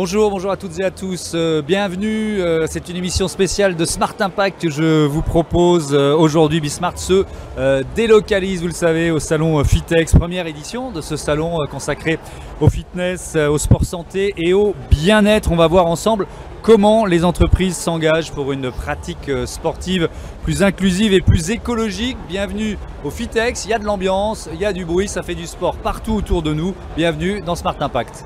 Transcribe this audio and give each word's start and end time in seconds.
Bonjour, 0.00 0.30
bonjour 0.30 0.52
à 0.52 0.56
toutes 0.56 0.78
et 0.78 0.84
à 0.84 0.92
tous. 0.92 1.32
Euh, 1.34 1.60
bienvenue. 1.60 2.40
euh, 2.40 2.66
c'est 2.70 2.88
une 2.88 2.94
émission 2.94 3.26
spéciale 3.26 3.74
de 3.74 3.84
Smart 3.84 4.14
Impact 4.20 4.62
que 4.62 4.70
je 4.70 5.04
vous 5.04 5.22
propose 5.22 5.92
euh, 5.92 6.14
aujourd'hui. 6.14 6.60
Bismart 6.60 6.96
se 6.96 7.24
délocalise, 7.96 8.60
vous 8.60 8.68
le 8.68 8.74
savez, 8.74 9.10
au 9.10 9.18
salon 9.18 9.64
Fitex, 9.64 10.14
première 10.14 10.46
édition 10.46 10.92
de 10.92 11.00
ce 11.00 11.16
salon 11.16 11.56
consacré 11.68 12.20
au 12.60 12.70
fitness, 12.70 13.34
au 13.34 13.58
sport 13.58 13.84
santé 13.84 14.34
et 14.36 14.52
au 14.52 14.76
bien-être. 14.88 15.50
On 15.50 15.56
va 15.56 15.66
voir 15.66 15.86
ensemble 15.86 16.28
comment 16.62 17.04
les 17.04 17.24
entreprises 17.24 17.76
s'engagent 17.76 18.30
pour 18.30 18.52
une 18.52 18.70
pratique 18.70 19.28
sportive 19.46 20.08
plus 20.44 20.62
inclusive 20.62 21.12
et 21.12 21.20
plus 21.20 21.50
écologique. 21.50 22.16
Bienvenue 22.28 22.78
au 23.04 23.10
Fitex. 23.10 23.64
Il 23.64 23.70
y 23.72 23.74
a 23.74 23.80
de 23.80 23.84
l'ambiance, 23.84 24.48
il 24.54 24.60
y 24.60 24.64
a 24.64 24.72
du 24.72 24.84
bruit, 24.84 25.08
ça 25.08 25.24
fait 25.24 25.34
du 25.34 25.48
sport 25.48 25.76
partout 25.76 26.14
autour 26.14 26.42
de 26.42 26.54
nous. 26.54 26.76
Bienvenue 26.96 27.40
dans 27.40 27.56
Smart 27.56 27.76
Impact. 27.80 28.24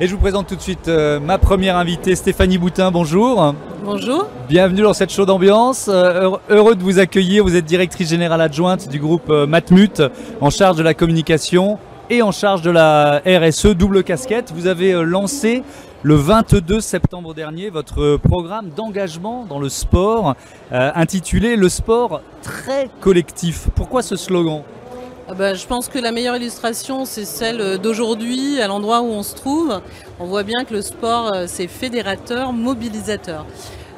Et 0.00 0.06
je 0.06 0.12
vous 0.14 0.20
présente 0.20 0.46
tout 0.46 0.54
de 0.56 0.60
suite 0.60 0.86
euh, 0.86 1.18
ma 1.18 1.38
première 1.38 1.76
invitée, 1.76 2.14
Stéphanie 2.14 2.56
Boutin. 2.58 2.90
Bonjour. 2.92 3.54
Bonjour. 3.84 4.26
Bienvenue 4.48 4.82
dans 4.82 4.92
cette 4.92 5.10
chaude 5.12 5.28
ambiance. 5.30 5.88
Euh, 5.92 6.30
heureux- 6.48 6.76
de 6.76 6.82
vous 6.84 7.00
accueillir. 7.00 7.42
Vous 7.42 7.56
êtes 7.56 7.64
directrice 7.64 8.08
générale 8.08 8.40
adjointe 8.40 8.88
du 8.88 9.00
groupe 9.00 9.28
euh, 9.30 9.46
Matmut, 9.46 10.00
en 10.40 10.50
charge 10.50 10.76
de 10.76 10.84
la 10.84 10.94
communication 10.94 11.78
et 12.10 12.22
en 12.22 12.30
charge 12.30 12.62
de 12.62 12.70
la 12.70 13.20
RSE, 13.26 13.66
double 13.74 14.04
casquette. 14.04 14.52
Vous 14.54 14.68
avez 14.68 14.92
lancé 15.04 15.64
le 16.04 16.14
22 16.14 16.80
septembre 16.80 17.34
dernier 17.34 17.68
votre 17.68 18.18
programme 18.18 18.68
d'engagement 18.76 19.46
dans 19.48 19.58
le 19.58 19.68
sport, 19.68 20.36
euh, 20.72 20.92
intitulé 20.94 21.56
Le 21.56 21.68
sport 21.68 22.20
très 22.42 22.88
collectif. 23.00 23.68
Pourquoi 23.74 24.02
ce 24.02 24.14
slogan? 24.14 24.62
Ah 25.30 25.34
bah, 25.34 25.52
je 25.54 25.66
pense 25.66 25.88
que 25.88 25.98
la 25.98 26.10
meilleure 26.10 26.36
illustration, 26.36 27.04
c'est 27.04 27.26
celle 27.26 27.78
d'aujourd'hui, 27.78 28.60
à 28.62 28.66
l'endroit 28.66 29.02
où 29.02 29.10
on 29.10 29.22
se 29.22 29.34
trouve. 29.34 29.80
On 30.20 30.24
voit 30.26 30.42
bien 30.42 30.64
que 30.64 30.72
le 30.72 30.80
sport, 30.80 31.32
euh, 31.34 31.44
c'est 31.46 31.66
fédérateur, 31.66 32.52
mobilisateur. 32.54 33.44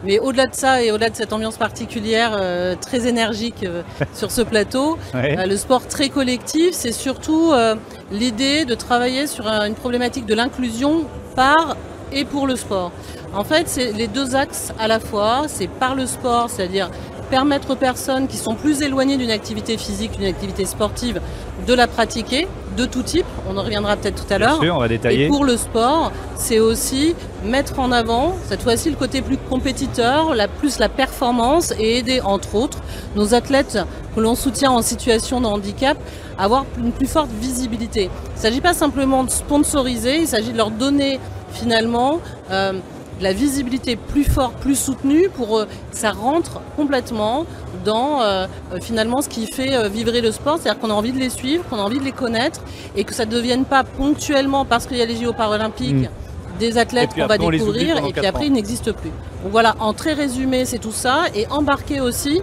Mais 0.03 0.19
au-delà 0.19 0.47
de 0.47 0.55
ça 0.55 0.83
et 0.83 0.91
au-delà 0.91 1.11
de 1.11 1.15
cette 1.17 1.33
ambiance 1.33 1.57
particulière 1.57 2.33
euh, 2.35 2.75
très 2.75 3.07
énergique 3.07 3.63
euh, 3.63 3.83
sur 4.15 4.31
ce 4.33 4.41
plateau, 4.43 4.99
Ouais. 5.15 5.39
euh, 5.39 5.47
le 5.47 5.57
sport 5.57 5.87
très 5.87 6.09
collectif, 6.09 6.71
c'est 6.73 6.91
surtout 6.93 7.53
euh, 7.53 7.77
l'idée 8.11 8.65
de 8.65 8.75
travailler 8.75 9.27
sur 9.29 9.47
un- 9.47 9.67
une 9.67 9.75
problématique 9.75 10.27
de 10.27 10.35
l'inclusion 10.35 11.05
par 11.37 11.77
et 12.13 12.25
pour 12.25 12.49
le 12.49 12.57
sport. 12.57 12.91
En 13.37 13.45
fait, 13.45 13.69
c'est 13.69 13.93
les 13.93 14.09
deux 14.09 14.35
axes 14.35 14.73
à 14.81 14.89
la 14.89 14.99
fois. 14.99 15.43
C'est 15.47 15.69
par 15.69 15.95
le 15.95 16.07
sport, 16.07 16.51
c'est-à-dire 16.51 16.91
permettre 17.31 17.71
aux 17.71 17.77
personnes 17.77 18.27
qui 18.27 18.37
sont 18.37 18.55
plus 18.55 18.83
éloignées 18.83 19.17
d'une 19.17 19.31
activité 19.31 19.79
physique, 19.79 20.13
d'une 20.19 20.27
activité 20.27 20.65
sportive, 20.65 21.21
de 21.67 21.75
la 21.75 21.87
pratiquer, 21.87 22.49
de 22.77 22.85
tout 22.85 23.03
type. 23.03 23.27
On 23.49 23.57
en 23.57 23.63
reviendra 23.63 23.97
peut-être 23.97 24.27
tout 24.27 24.33
à 24.35 24.39
Bien 24.39 24.49
l'heure. 24.49 24.61
sûr, 24.61 24.75
on 24.77 24.79
va 24.81 24.87
Et 24.87 24.91
détailler. 24.91 25.29
pour 25.29 25.45
le 25.45 25.57
sport, 25.57 26.13
c'est 26.37 26.59
aussi 26.59 27.15
mettre 27.45 27.79
en 27.79 27.93
avant, 27.93 28.35
cette 28.49 28.63
fois-ci, 28.63 28.91
le 28.91 28.97
côté 28.97 29.23
plus 29.23 29.37
compétiteur, 29.39 30.35
la, 30.35 30.49
plus 30.49 30.79
la 30.79 30.89
performance 30.89 31.73
et 31.79 31.99
aider, 31.99 32.21
entre 32.21 32.55
autres, 32.55 32.79
nos 33.17 33.35
athlètes 33.35 33.79
que 34.15 34.21
l'on 34.21 34.35
soutient 34.35 34.71
en 34.73 34.83
situation 34.83 35.41
de 35.41 35.47
handicap 35.47 35.97
à 36.39 36.45
avoir 36.45 36.65
une 36.79 36.93
plus 36.93 37.07
forte 37.07 37.31
visibilité. 37.41 38.11
Il 38.35 38.37
ne 38.37 38.41
s'agit 38.41 38.61
pas 38.61 38.75
simplement 38.75 39.25
de 39.25 39.31
sponsoriser, 39.31 40.19
il 40.21 40.27
s'agit 40.27 40.53
de 40.53 40.57
leur 40.57 40.71
donner 40.71 41.19
finalement 41.53 42.21
euh, 42.51 42.73
de 43.21 43.25
la 43.25 43.33
visibilité 43.33 43.97
plus 43.97 44.25
forte, 44.25 44.55
plus 44.57 44.75
soutenue 44.75 45.29
pour 45.29 45.59
euh, 45.59 45.65
que 45.65 45.97
ça 45.97 46.11
rentre 46.11 46.61
complètement 46.77 47.47
dans 47.85 48.21
euh, 48.23 48.47
euh, 48.73 48.81
finalement 48.81 49.23
ce 49.23 49.29
qui 49.29 49.47
fait 49.47 49.89
vibrer 49.89 50.21
le 50.21 50.33
sport, 50.33 50.59
c'est-à-dire 50.61 50.81
qu'on 50.81 50.91
a 50.91 50.95
envie 50.95 51.13
de 51.13 51.19
les 51.19 51.31
suivre, 51.31 51.65
qu'on 51.69 51.79
a 51.79 51.83
envie 51.83 51.99
de 51.99 52.05
les 52.05 52.13
connaître 52.13 52.61
et 52.97 53.05
que 53.05 53.15
ça 53.15 53.27
ne 53.27 53.31
devienne 53.31 53.65
pas 53.65 53.85
ponctuellement 53.85 54.65
parce 54.65 54.87
qu'il 54.87 54.97
y 54.97 55.03
a 55.03 55.07
les 55.07 55.17
JO 55.17 55.33
paralympiques 55.33 56.09
Mm. 56.55 56.59
des 56.59 56.79
athlètes 56.79 57.15
qu'on 57.15 57.27
va 57.27 57.39
découvrir 57.39 57.99
et 58.05 58.13
puis 58.13 58.27
après 58.27 58.43
ans. 58.43 58.47
ils 58.47 58.53
n'existent 58.53 58.93
plus. 58.93 59.11
Donc 59.43 59.53
voilà, 59.53 59.75
en 59.81 59.93
très 59.93 60.13
résumé, 60.13 60.65
c'est 60.65 60.79
tout 60.79 60.93
ça 60.93 61.25
et 61.35 61.47
embarquer 61.49 62.01
aussi. 62.01 62.43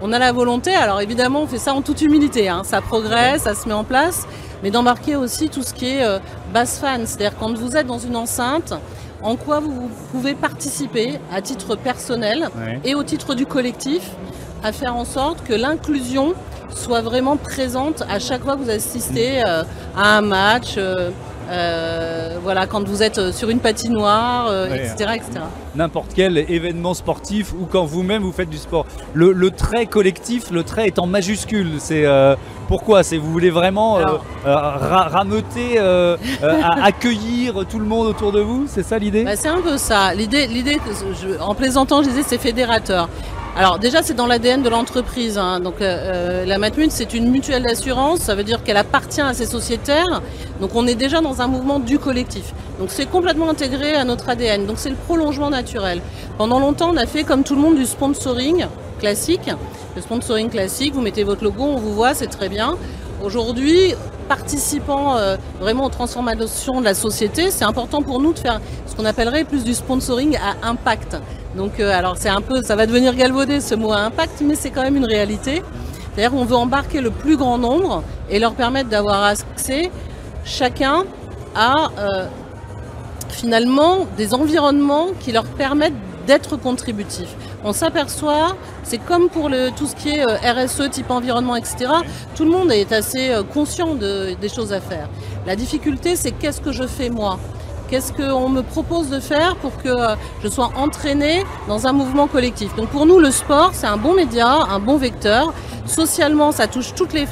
On 0.00 0.12
a 0.12 0.18
la 0.18 0.32
volonté, 0.32 0.74
alors 0.74 1.00
évidemment 1.00 1.42
on 1.42 1.46
fait 1.46 1.58
ça 1.58 1.74
en 1.74 1.82
toute 1.82 2.02
humilité, 2.02 2.48
hein, 2.48 2.62
ça 2.64 2.80
progresse, 2.80 3.42
ça 3.42 3.54
se 3.54 3.68
met 3.68 3.74
en 3.74 3.84
place, 3.84 4.26
mais 4.62 4.72
d'embarquer 4.72 5.14
aussi 5.14 5.48
tout 5.48 5.62
ce 5.62 5.72
qui 5.72 5.86
est 5.86 6.02
euh, 6.02 6.18
base 6.52 6.78
fan, 6.78 7.06
c'est-à-dire 7.06 7.38
quand 7.38 7.56
vous 7.56 7.76
êtes 7.76 7.86
dans 7.86 8.00
une 8.00 8.16
enceinte, 8.16 8.74
en 9.22 9.36
quoi 9.36 9.60
vous 9.60 9.88
pouvez 10.10 10.34
participer 10.34 11.18
à 11.32 11.40
titre 11.40 11.76
personnel 11.76 12.48
Ouais. 12.58 12.80
et 12.84 12.94
au 12.94 13.02
titre 13.02 13.34
du 13.34 13.46
collectif 13.46 14.10
à 14.64 14.72
faire 14.72 14.94
en 14.96 15.04
sorte 15.04 15.42
que 15.44 15.52
l'inclusion 15.54 16.34
soit 16.70 17.00
vraiment 17.02 17.36
présente 17.36 18.02
à 18.08 18.18
chaque 18.18 18.42
fois 18.44 18.56
que 18.56 18.62
vous 18.62 18.70
assistez 18.70 19.42
euh, 19.46 19.62
à 19.96 20.16
un 20.18 20.20
match, 20.22 20.74
euh, 20.78 21.10
euh, 21.50 22.36
voilà, 22.42 22.66
quand 22.66 22.86
vous 22.86 23.02
êtes 23.02 23.18
euh, 23.18 23.32
sur 23.32 23.50
une 23.50 23.58
patinoire, 23.60 24.46
euh, 24.48 24.68
Ouais. 24.70 24.78
etc., 24.86 25.12
etc. 25.16 25.30
n'importe 25.74 26.12
quel 26.14 26.36
événement 26.38 26.94
sportif 26.94 27.52
ou 27.52 27.66
quand 27.70 27.84
vous-même 27.84 28.22
vous 28.22 28.32
faites 28.32 28.50
du 28.50 28.58
sport. 28.58 28.86
Le, 29.14 29.32
le 29.32 29.50
trait 29.50 29.86
collectif, 29.86 30.50
le 30.50 30.62
trait 30.64 30.86
est 30.86 30.98
en 30.98 31.06
majuscule. 31.06 31.72
C'est 31.78 32.04
euh, 32.04 32.36
pourquoi? 32.68 33.02
C'est 33.02 33.16
vous 33.16 33.30
voulez 33.32 33.50
vraiment 33.50 33.96
Alors- 33.96 34.24
ra- 34.44 35.08
rameuter, 35.08 35.78
à- 35.78 36.16
accueillir 36.84 37.64
tout 37.68 37.78
le 37.78 37.86
monde 37.86 38.06
autour 38.06 38.32
de 38.32 38.40
vous? 38.40 38.66
C'est 38.68 38.82
ça 38.82 38.98
l'idée? 38.98 39.24
Bah, 39.24 39.36
c'est 39.36 39.48
un 39.48 39.60
peu 39.60 39.76
ça. 39.78 40.14
L'idée, 40.14 40.46
l'idée, 40.46 40.76
que 40.76 40.90
je- 41.20 41.40
en 41.40 41.54
plaisantant, 41.54 42.02
je 42.02 42.08
disais, 42.08 42.22
c'est 42.26 42.38
fédérateur. 42.38 43.08
Alors 43.54 43.78
déjà, 43.78 44.02
c'est 44.02 44.14
dans 44.14 44.26
l'ADN 44.26 44.62
de 44.62 44.70
l'entreprise. 44.70 45.36
hein. 45.36 45.60
Donc 45.60 45.82
euh, 45.82 45.84
euh, 45.84 46.44
la 46.46 46.56
Matmut, 46.56 46.90
c'est 46.90 47.12
une 47.12 47.28
mutuelle 47.28 47.62
d'assurance. 47.64 48.20
Ça 48.20 48.34
veut 48.34 48.44
dire 48.44 48.62
qu'elle 48.62 48.78
appartient 48.78 49.20
à 49.20 49.34
ses 49.34 49.44
sociétaires. 49.44 50.22
Donc 50.60 50.74
on 50.74 50.86
est 50.86 50.94
déjà 50.94 51.20
dans 51.20 51.42
un 51.42 51.48
mouvement 51.48 51.78
du 51.78 51.98
collectif. 51.98 52.54
Donc 52.78 52.88
c'est 52.90 53.04
complètement 53.04 53.50
intégré 53.50 53.94
à 53.94 54.04
notre 54.04 54.30
ADN. 54.30 54.64
Donc 54.64 54.76
c'est 54.78 54.88
le 54.88 54.96
prolongement 54.96 55.50
naturel. 55.50 56.00
Pendant 56.38 56.60
longtemps, 56.60 56.92
on 56.94 56.96
a 56.96 57.04
fait 57.04 57.24
comme 57.24 57.44
tout 57.44 57.54
le 57.54 57.60
monde 57.60 57.76
du 57.76 57.84
sponsoring 57.84 58.66
classique. 58.98 59.50
Le 59.96 60.00
sponsoring 60.00 60.48
classique, 60.48 60.94
vous 60.94 61.02
mettez 61.02 61.22
votre 61.22 61.44
logo, 61.44 61.64
on 61.64 61.76
vous 61.76 61.92
voit, 61.92 62.14
c'est 62.14 62.28
très 62.28 62.48
bien. 62.48 62.78
Aujourd'hui, 63.22 63.94
participant 64.28 65.18
euh, 65.18 65.36
vraiment 65.60 65.84
aux 65.84 65.90
transformations 65.90 66.80
de 66.80 66.84
la 66.86 66.94
société, 66.94 67.50
c'est 67.50 67.64
important 67.64 68.00
pour 68.00 68.18
nous 68.18 68.32
de 68.32 68.38
faire 68.38 68.62
ce 68.86 68.96
qu'on 68.96 69.04
appellerait 69.04 69.44
plus 69.44 69.62
du 69.62 69.74
sponsoring 69.74 70.38
à 70.38 70.66
impact. 70.66 71.18
Donc, 71.56 71.80
euh, 71.80 71.92
alors 71.92 72.16
c'est 72.18 72.28
un 72.30 72.40
peu, 72.40 72.62
ça 72.62 72.76
va 72.76 72.86
devenir 72.86 73.14
galvaudé 73.14 73.60
ce 73.60 73.74
mot 73.74 73.92
impact, 73.92 74.40
mais 74.42 74.54
c'est 74.54 74.70
quand 74.70 74.82
même 74.82 74.96
une 74.96 75.04
réalité. 75.04 75.62
C'est-à-dire 76.14 76.30
qu'on 76.36 76.44
veut 76.44 76.56
embarquer 76.56 77.00
le 77.00 77.10
plus 77.10 77.36
grand 77.36 77.58
nombre 77.58 78.02
et 78.30 78.38
leur 78.38 78.54
permettre 78.54 78.88
d'avoir 78.88 79.22
accès 79.24 79.90
chacun 80.44 81.04
à 81.54 81.90
euh, 81.98 82.26
finalement 83.28 84.06
des 84.16 84.34
environnements 84.34 85.08
qui 85.20 85.32
leur 85.32 85.44
permettent 85.44 85.94
d'être 86.26 86.56
contributifs. 86.56 87.34
On 87.64 87.72
s'aperçoit, 87.72 88.56
c'est 88.84 88.98
comme 88.98 89.28
pour 89.28 89.50
tout 89.76 89.86
ce 89.86 89.94
qui 89.96 90.10
est 90.10 90.24
euh, 90.24 90.36
RSE, 90.64 90.88
type 90.90 91.10
environnement, 91.10 91.56
etc. 91.56 91.90
Tout 92.36 92.44
le 92.44 92.50
monde 92.50 92.70
est 92.72 92.92
assez 92.92 93.32
conscient 93.52 93.94
de- 93.94 94.34
des 94.40 94.48
choses 94.48 94.72
à 94.72 94.80
faire. 94.80 95.08
La 95.46 95.56
difficulté, 95.56 96.14
c'est 96.16 96.30
qu'est-ce 96.32 96.60
que 96.60 96.72
je 96.72 96.84
fais 96.86 97.08
moi? 97.10 97.38
Qu'est-ce 97.92 98.14
qu'on 98.14 98.48
me 98.48 98.62
propose 98.62 99.10
de 99.10 99.20
faire 99.20 99.54
pour 99.56 99.76
que 99.76 99.90
euh, 99.90 100.14
je 100.42 100.48
sois 100.48 100.70
entraîné 100.76 101.44
dans 101.68 101.86
un 101.86 101.92
mouvement 101.92 102.26
collectif 102.26 102.74
Donc 102.74 102.88
pour 102.88 103.04
nous, 103.04 103.18
le 103.18 103.30
sport, 103.30 103.72
c'est 103.74 103.86
un 103.86 103.98
bon 103.98 104.14
média, 104.14 104.48
un 104.48 104.78
bon 104.78 104.96
vecteur. 104.96 105.52
Socialement, 105.84 106.52
ça 106.52 106.66
touche 106.68 106.94
toutes 106.94 107.12
les, 107.12 107.26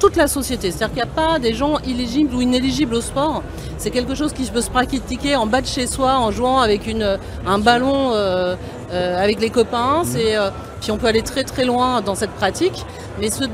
toute 0.00 0.16
la 0.16 0.26
société. 0.26 0.70
C'est-à-dire 0.70 0.88
qu'il 0.88 1.04
n'y 1.04 1.10
a 1.10 1.32
pas 1.32 1.38
des 1.38 1.52
gens 1.52 1.78
illégibles 1.86 2.34
ou 2.34 2.40
inéligibles 2.40 2.94
au 2.94 3.02
sport. 3.02 3.42
C'est 3.76 3.90
quelque 3.90 4.14
chose 4.14 4.32
qui 4.32 4.44
peut 4.44 4.62
se 4.62 4.70
pratiquer 4.70 5.36
en 5.36 5.44
bas 5.44 5.60
de 5.60 5.66
chez 5.66 5.86
soi 5.86 6.18
en 6.18 6.30
jouant 6.30 6.60
avec 6.60 6.86
une, 6.86 7.18
un 7.46 7.58
ballon 7.58 8.12
euh, 8.12 8.56
euh, 8.90 9.22
avec 9.22 9.38
les 9.38 9.50
copains. 9.50 10.02
C'est, 10.04 10.34
euh, 10.34 10.48
puis 10.80 10.92
on 10.92 10.96
peut 10.96 11.08
aller 11.08 11.22
très 11.22 11.44
très 11.44 11.66
loin 11.66 12.00
dans 12.00 12.14
cette 12.14 12.32
pratique. 12.32 12.86
Mais 13.20 13.30
ce 13.30 13.44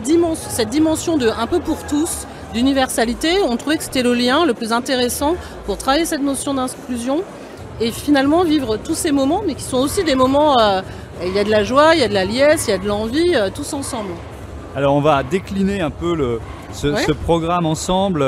cette 0.48 0.70
dimension 0.70 1.16
de 1.18 1.28
un 1.28 1.46
peu 1.46 1.60
pour 1.60 1.78
tous, 1.86 2.26
d'universalité, 2.52 3.28
on 3.48 3.56
trouvait 3.56 3.76
que 3.76 3.84
c'était 3.84 4.02
le 4.02 4.14
lien 4.14 4.44
le 4.44 4.54
plus 4.54 4.72
intéressant 4.72 5.34
pour 5.66 5.76
travailler 5.78 6.04
cette 6.04 6.22
notion 6.22 6.54
d'inclusion 6.54 7.22
et 7.80 7.90
finalement 7.90 8.44
vivre 8.44 8.76
tous 8.76 8.94
ces 8.94 9.12
moments, 9.12 9.42
mais 9.46 9.54
qui 9.54 9.62
sont 9.64 9.78
aussi 9.78 10.04
des 10.04 10.14
moments, 10.14 10.58
euh, 10.60 10.82
il 11.24 11.32
y 11.32 11.38
a 11.38 11.44
de 11.44 11.50
la 11.50 11.64
joie, 11.64 11.94
il 11.94 12.00
y 12.00 12.04
a 12.04 12.08
de 12.08 12.14
la 12.14 12.24
liesse, 12.24 12.66
il 12.68 12.70
y 12.70 12.74
a 12.74 12.78
de 12.78 12.86
l'envie, 12.86 13.34
euh, 13.34 13.48
tous 13.54 13.72
ensemble. 13.72 14.10
Alors 14.76 14.94
on 14.94 15.00
va 15.00 15.22
décliner 15.22 15.80
un 15.80 15.90
peu 15.90 16.14
le, 16.14 16.40
ce, 16.72 16.88
Ouais. 16.88 17.02
ce 17.06 17.12
programme 17.12 17.66
ensemble. 17.66 18.24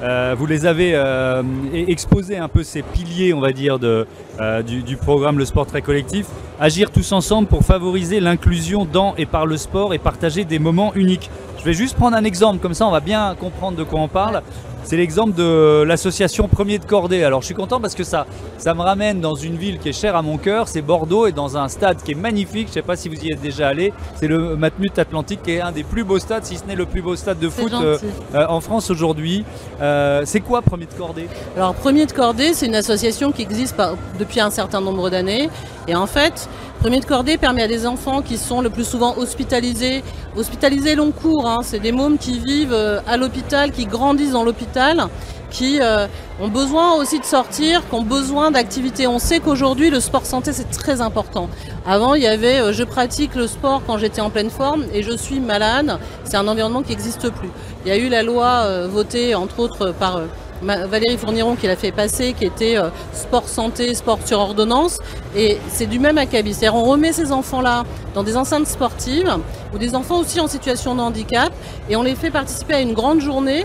Euh, 0.00 0.36
vous 0.38 0.46
les 0.46 0.64
avez 0.64 0.92
euh, 0.94 1.42
e- 1.42 1.90
exposé 1.90 2.38
un 2.38 2.46
peu 2.48 2.62
ces 2.62 2.82
piliers, 2.82 3.34
on 3.34 3.40
va 3.40 3.50
dire, 3.52 3.78
euh, 3.82 4.62
du 4.62 4.96
programme 4.96 5.38
Le 5.38 5.44
Sport 5.44 5.66
Très 5.66 5.82
Collectif. 5.82 6.26
Agir 6.60 6.90
tous 6.90 7.10
ensemble 7.12 7.48
pour 7.48 7.64
favoriser 7.64 8.20
l'inclusion 8.20 8.84
dans 8.84 9.14
et 9.16 9.26
par 9.26 9.46
le 9.46 9.56
sport 9.56 9.94
et 9.94 9.98
partager 9.98 10.44
des 10.44 10.58
moments 10.58 10.92
uniques. 10.94 11.30
Je 11.58 11.64
vais 11.64 11.72
juste 11.72 11.96
prendre 11.96 12.16
un 12.16 12.24
exemple, 12.24 12.58
comme 12.60 12.74
ça 12.74 12.86
on 12.86 12.90
va 12.92 13.00
bien 13.00 13.34
comprendre 13.38 13.76
de 13.76 13.82
quoi 13.82 14.00
on 14.00 14.08
parle. 14.08 14.42
C'est 14.88 14.96
l'exemple 14.96 15.34
de 15.34 15.82
l'association 15.82 16.48
Premier 16.48 16.78
de 16.78 16.84
Cordée. 16.86 17.22
Alors 17.22 17.42
je 17.42 17.46
suis 17.46 17.54
content 17.54 17.78
parce 17.78 17.94
que 17.94 18.04
ça, 18.04 18.26
ça 18.56 18.72
me 18.72 18.80
ramène 18.80 19.20
dans 19.20 19.34
une 19.34 19.56
ville 19.56 19.78
qui 19.78 19.90
est 19.90 19.92
chère 19.92 20.16
à 20.16 20.22
mon 20.22 20.38
cœur, 20.38 20.66
c'est 20.66 20.80
Bordeaux, 20.80 21.26
et 21.26 21.32
dans 21.32 21.58
un 21.58 21.68
stade 21.68 22.02
qui 22.02 22.12
est 22.12 22.14
magnifique. 22.14 22.68
Je 22.68 22.70
ne 22.70 22.74
sais 22.74 22.82
pas 22.82 22.96
si 22.96 23.10
vous 23.10 23.22
y 23.22 23.30
êtes 23.30 23.42
déjà 23.42 23.68
allé. 23.68 23.92
C'est 24.14 24.28
le 24.28 24.56
Matmut 24.56 24.98
Atlantique, 24.98 25.42
qui 25.42 25.50
est 25.50 25.60
un 25.60 25.72
des 25.72 25.84
plus 25.84 26.04
beaux 26.04 26.18
stades, 26.18 26.46
si 26.46 26.56
ce 26.56 26.64
n'est 26.64 26.74
le 26.74 26.86
plus 26.86 27.02
beau 27.02 27.16
stade 27.16 27.38
de 27.38 27.50
foot 27.50 27.70
euh, 27.74 27.98
euh, 28.34 28.46
en 28.48 28.62
France 28.62 28.88
aujourd'hui. 28.88 29.44
Euh, 29.82 30.22
c'est 30.24 30.40
quoi 30.40 30.62
Premier 30.62 30.86
de 30.86 30.94
Cordée? 30.94 31.28
Alors 31.54 31.74
Premier 31.74 32.06
de 32.06 32.12
Cordée, 32.12 32.54
c'est 32.54 32.64
une 32.64 32.74
association 32.74 33.30
qui 33.30 33.42
existe 33.42 33.76
depuis 34.18 34.40
un 34.40 34.50
certain 34.50 34.80
nombre 34.80 35.10
d'années. 35.10 35.50
Et 35.86 35.96
en 35.96 36.06
fait, 36.06 36.48
Premier 36.80 37.00
de 37.00 37.06
cordée 37.06 37.38
permet 37.38 37.64
à 37.64 37.66
des 37.66 37.88
enfants 37.88 38.22
qui 38.22 38.38
sont 38.38 38.60
le 38.60 38.70
plus 38.70 38.84
souvent 38.84 39.18
hospitalisés, 39.18 40.04
hospitalisés 40.36 40.94
long 40.94 41.10
cours, 41.10 41.48
hein. 41.48 41.58
c'est 41.62 41.80
des 41.80 41.90
mômes 41.90 42.18
qui 42.18 42.38
vivent 42.38 42.72
euh, 42.72 43.00
à 43.04 43.16
l'hôpital, 43.16 43.72
qui 43.72 43.86
grandissent 43.86 44.30
dans 44.30 44.44
l'hôpital, 44.44 45.08
qui 45.50 45.80
euh, 45.80 46.06
ont 46.40 46.46
besoin 46.46 46.94
aussi 46.94 47.18
de 47.18 47.24
sortir, 47.24 47.82
qui 47.88 47.94
ont 47.96 48.02
besoin 48.02 48.52
d'activités. 48.52 49.08
On 49.08 49.18
sait 49.18 49.40
qu'aujourd'hui 49.40 49.90
le 49.90 49.98
sport 49.98 50.24
santé 50.24 50.52
c'est 50.52 50.70
très 50.70 51.00
important. 51.00 51.48
Avant 51.84 52.14
il 52.14 52.22
y 52.22 52.28
avait 52.28 52.60
euh, 52.60 52.72
je 52.72 52.84
pratique 52.84 53.34
le 53.34 53.48
sport 53.48 53.82
quand 53.84 53.98
j'étais 53.98 54.20
en 54.20 54.30
pleine 54.30 54.50
forme 54.50 54.84
et 54.94 55.02
je 55.02 55.16
suis 55.16 55.40
malade, 55.40 55.98
c'est 56.22 56.36
un 56.36 56.46
environnement 56.46 56.82
qui 56.82 56.90
n'existe 56.90 57.28
plus. 57.30 57.50
Il 57.84 57.88
y 57.88 57.90
a 57.92 57.96
eu 57.96 58.08
la 58.08 58.22
loi 58.22 58.86
votée 58.86 59.34
entre 59.34 59.58
autres 59.58 59.92
par 59.98 60.20
Valérie 60.62 61.16
Fourniron 61.16 61.56
qui 61.56 61.66
l'a 61.66 61.76
fait 61.76 61.92
passer, 61.92 62.32
qui 62.32 62.44
était 62.44 62.76
euh, 62.76 62.88
sport 63.12 63.48
santé, 63.48 63.94
sport 63.94 64.18
sur 64.24 64.38
ordonnance. 64.40 64.98
Et 65.36 65.58
c'est 65.68 65.86
du 65.86 65.98
même 65.98 66.18
acabit. 66.18 66.54
C'est-à-dire 66.54 66.78
on 66.78 66.84
remet 66.84 67.12
ces 67.12 67.32
enfants-là 67.32 67.84
dans 68.14 68.22
des 68.22 68.36
enceintes 68.36 68.66
sportives 68.66 69.32
ou 69.72 69.78
des 69.78 69.94
enfants 69.94 70.18
aussi 70.18 70.40
en 70.40 70.48
situation 70.48 70.94
de 70.94 71.00
handicap 71.00 71.52
et 71.88 71.96
on 71.96 72.02
les 72.02 72.14
fait 72.14 72.30
participer 72.30 72.74
à 72.74 72.80
une 72.80 72.94
grande 72.94 73.20
journée. 73.20 73.64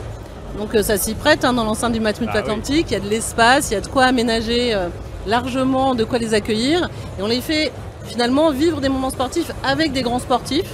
Donc 0.57 0.75
euh, 0.75 0.84
ça 0.84 0.98
s'y 0.98 1.16
prête 1.16 1.45
hein, 1.45 1.54
dans 1.54 1.63
l'enceinte 1.63 1.94
du 1.94 2.00
Matmut 2.00 2.28
bah 2.28 2.40
Atlantique. 2.40 2.88
Il 2.90 2.94
y 2.94 2.98
a 2.98 3.00
de 3.00 3.10
l'espace, 3.10 3.72
il 3.72 3.74
y 3.74 3.78
a 3.78 3.81
de 3.81 3.88
quoi 3.88 4.04
aménager 4.04 4.74
euh, 4.74 4.89
largement, 5.25 5.96
de 5.96 6.04
quoi 6.04 6.19
les 6.19 6.34
accueillir. 6.34 6.89
Et 7.18 7.24
on 7.24 7.28
les 7.28 7.42
fait 7.42 7.72
finalement 8.06 8.51
vivre 8.51 8.81
des 8.81 8.89
moments 8.89 9.10
sportifs 9.10 9.51
avec 9.63 9.94
des 9.94 10.01
grands 10.01 10.19
sportifs. 10.19 10.69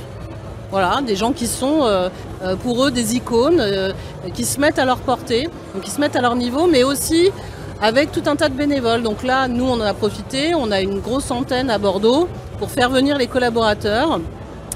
Voilà, 0.71 1.01
des 1.01 1.15
gens 1.15 1.31
qui 1.31 1.47
sont 1.47 1.79
euh, 1.81 2.09
euh, 2.43 2.55
pour 2.55 2.85
eux 2.85 2.91
des 2.91 3.15
icônes, 3.15 3.59
euh, 3.59 3.91
qui 4.33 4.45
se 4.45 4.59
mettent 4.59 4.77
à 4.77 4.85
leur 4.85 4.97
portée, 4.99 5.49
qui 5.81 5.89
se 5.89 5.99
mettent 5.99 6.15
à 6.15 6.21
leur 6.21 6.35
niveau, 6.35 6.67
mais 6.67 6.83
aussi 6.83 7.31
avec 7.81 8.11
tout 8.11 8.23
un 8.27 8.35
tas 8.35 8.49
de 8.49 8.53
bénévoles. 8.53 9.01
Donc 9.01 9.23
là, 9.23 9.47
nous, 9.47 9.65
on 9.65 9.73
en 9.73 9.81
a 9.81 9.93
profité, 9.93 10.53
on 10.53 10.71
a 10.71 10.81
une 10.81 10.99
grosse 10.99 11.31
antenne 11.31 11.69
à 11.71 11.79
Bordeaux 11.79 12.27
pour 12.59 12.69
faire 12.69 12.89
venir 12.89 13.17
les 13.17 13.27
collaborateurs 13.27 14.19